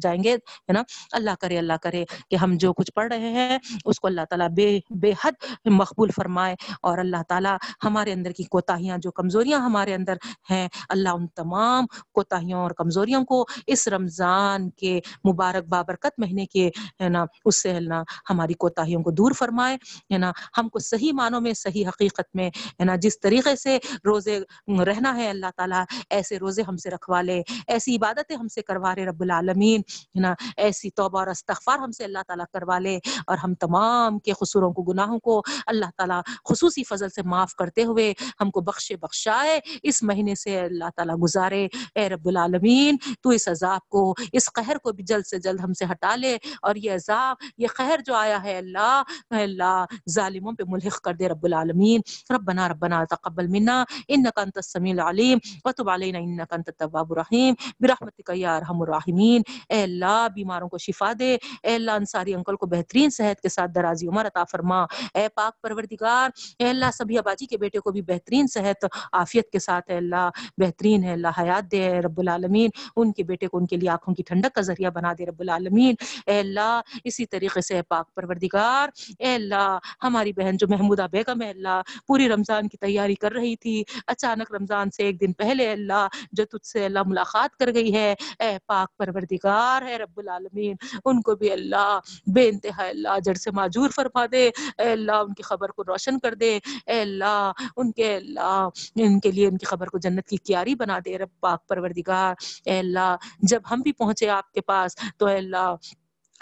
[0.00, 0.82] جائیں گے، ہے نا؟
[1.12, 4.48] اللہ کرے اللہ کرے کہ ہم جو کچھ پڑھ رہے ہیں اس کو اللہ تعالیٰ
[4.56, 4.68] بے
[5.00, 10.16] بے حد مقبول فرمائے اور اللہ تعالیٰ ہمارے اندر کی کوتاہیاں، جو کمزوریاں ہمارے اندر
[10.50, 16.70] ہیں، اللہ ان تمام کوتاہیوں اور کمزوریوں کو اس رمضان کے مبارک بابرکت مہینے کے،
[17.00, 19.76] ہے نا، اس سے نا، ہماری کوتاہیوں کو دور فرمائے،
[20.12, 22.50] ہے نا، ہم کو صحیح معنوں میں، صحیح حقیقت میں،
[22.80, 24.40] ہے نا، جس طریقے سے روزے
[24.86, 28.94] رہنا ہے اللہ تعالیٰ، ایسے روزے ہم سے رکھوا لے، ایسی عبادتیں ہم سے کروا
[28.94, 32.98] رہے رب العالمین، ہے نا، ایسی توبہ اور استغفار ہم سے اللہ تعالیٰ کروا لے،
[33.26, 37.84] اور ہم تمام کے قصوروں کو، گناہوں کو اللہ تعالیٰ خصوصی فضل سے معاف کرتے
[37.84, 43.30] ہوئے ہم کو بخشے بخشائے، اس مہینے سے اللہ تعالیٰ گزارے، اے رب العالمین، تو
[43.30, 46.38] اس عذاب عذاب کو، اس قہر کو بھی جلد سے جلد ہم سے ہٹا لے۔
[46.62, 51.28] اور یہ عذاب، یہ قہر جو آیا ہے اللہ اللہ، ظالموں پہ ملحق کر دے
[51.28, 52.00] رب العالمین۔
[52.30, 58.30] ربنا ربنا، تقبل منا انك انت السميع العليم وتب علينا انك انت التواب الرحيم برحمتك
[58.30, 63.10] يا ارحم الراحمین۔ اے اللہ، بیماروں کو شفا دے۔ اے اللہ انصاری انکل کو بہترین
[63.10, 64.82] صحت کے ساتھ درازی عمر عطا فرما۔
[65.14, 69.58] اے پاک پروردگار، اے اللہ سبھی اباجی کے بیٹے کو بھی بہترین صحت، عافیت کے
[69.58, 73.66] ساتھ اے اللہ، بہترین ہے اللہ حیات دے رب العالمین۔ ان کے بیٹے کو ان
[73.66, 75.94] کے لیے آنکھوں کی ٹھنڈک کا ذریعہ بنا دے رب العالمین۔
[76.26, 78.88] اے اللہ، اسی طریقے سے پاک پروردگار،
[79.18, 83.56] اے اللہ، ہماری بہن جو محمودہ بیگم ہے اللہ، پوری رمضان کی تیاری کر رہی
[83.56, 87.94] تھی۔ اچانک رمضان سے ایک دن پہلے اللہ، جو تجھ سے اللہ ملاقات کر گئی
[87.94, 93.34] ہے، اے پاک پروردگار ہے رب العالمین، ان کو بھی اللہ بے انتہا اللہ جڑ
[93.34, 97.52] سے معجور فرما دے۔ اے اللہ، ان کی خبر کو روشن کر دے۔ اے اللہ،
[97.76, 101.18] ان کے اللہ، ان کے لیے ان کی خبر کو جنت کی کیاری بنا دے۔
[101.18, 102.34] رب پاک پروردگار،
[102.64, 103.16] اے اللہ
[103.48, 105.74] جب ہم بھی پہنچے آپ کے پاس تو اے اللہ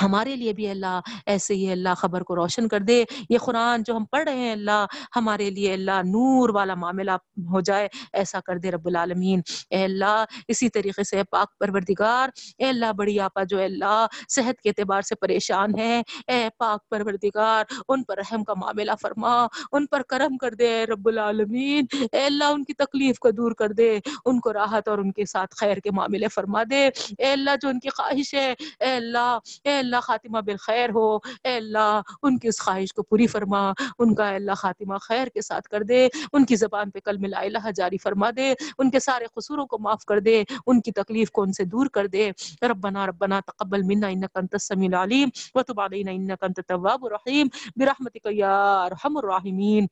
[0.03, 3.97] ہمارے لیے بھی اللہ ایسے ہی اللہ خبر کو روشن کر دے۔ یہ قرآن جو
[3.97, 4.87] ہم پڑھ رہے ہیں اللہ،
[5.17, 9.41] ہمارے لیے اللہ نور والا معاملہ ہو جائے۔ ایسا کر دے رب العالمین۔
[9.71, 12.29] اے اللہ، اسی طریقے سے پاک پروردگار،
[12.59, 17.65] اے اللہ بڑی آپا جو اللہ صحت کے اعتبار سے پریشان ہے اے پاک پروردگار،
[17.89, 22.45] ان پر رحم کا معاملہ فرما۔ ان پر کرم کر دے رب العالمین۔ اے اللہ،
[22.45, 25.77] ان کی تکلیف کو دور کر دے۔ ان کو راحت اور ان کے ساتھ خیر
[25.77, 30.01] کے معاملے فرما دے۔ اے اللہ، جو ان کی خواہش ہے، اے اللہ، اے اللہ
[30.03, 34.37] خاتمہ بالخیر ہو۔ اے اللہ، ان کی اس خواہش کو پوری فرما۔ ان کا اے
[34.37, 37.99] اللہ خاتمہ خیر کے ساتھ کر دے۔ ان کی زبان پہ کل ملا الہ جاری
[37.99, 41.53] فرما دے۔ ان کے سارے قصوروں کو معاف کر دے۔ ان کی تکلیف کو ان
[41.53, 42.31] سے دور کر دے۔
[42.63, 48.27] ربنا ربنا تقبل منا انك انت السميع العليم وتب علينا انك انت التواب الرحيم برحمتك
[48.27, 49.87] يا ارحم الراحمين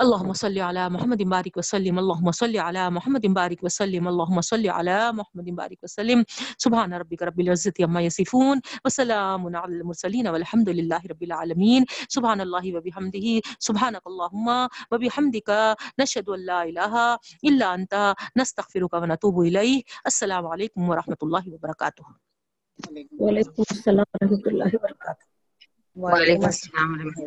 [0.00, 1.98] اللهم صل على محمد بارك وسلم.
[1.98, 4.08] اللهم صل على محمد بارك وسلم.
[4.08, 6.24] اللهم صل على محمد بارك وسلم.
[6.58, 11.84] سبحان ربك رب العزة عما يصفون وسلام على المرسلين والحمد لله رب العالمين.
[12.08, 13.40] سبحان الله وبحمده.
[13.58, 15.50] سبحانك اللهم وبحمدك
[16.00, 22.06] نشهد ان لا اله الا انت نستغفرك ونتوب اليه السلام عليكم ورحمة الله وبركاته.
[23.18, 25.24] وعلیکم السلام ورحمۃ اللہ وبرکاتہ
[25.96, 27.24] وعلیکم السلام ورحمۃ اللہ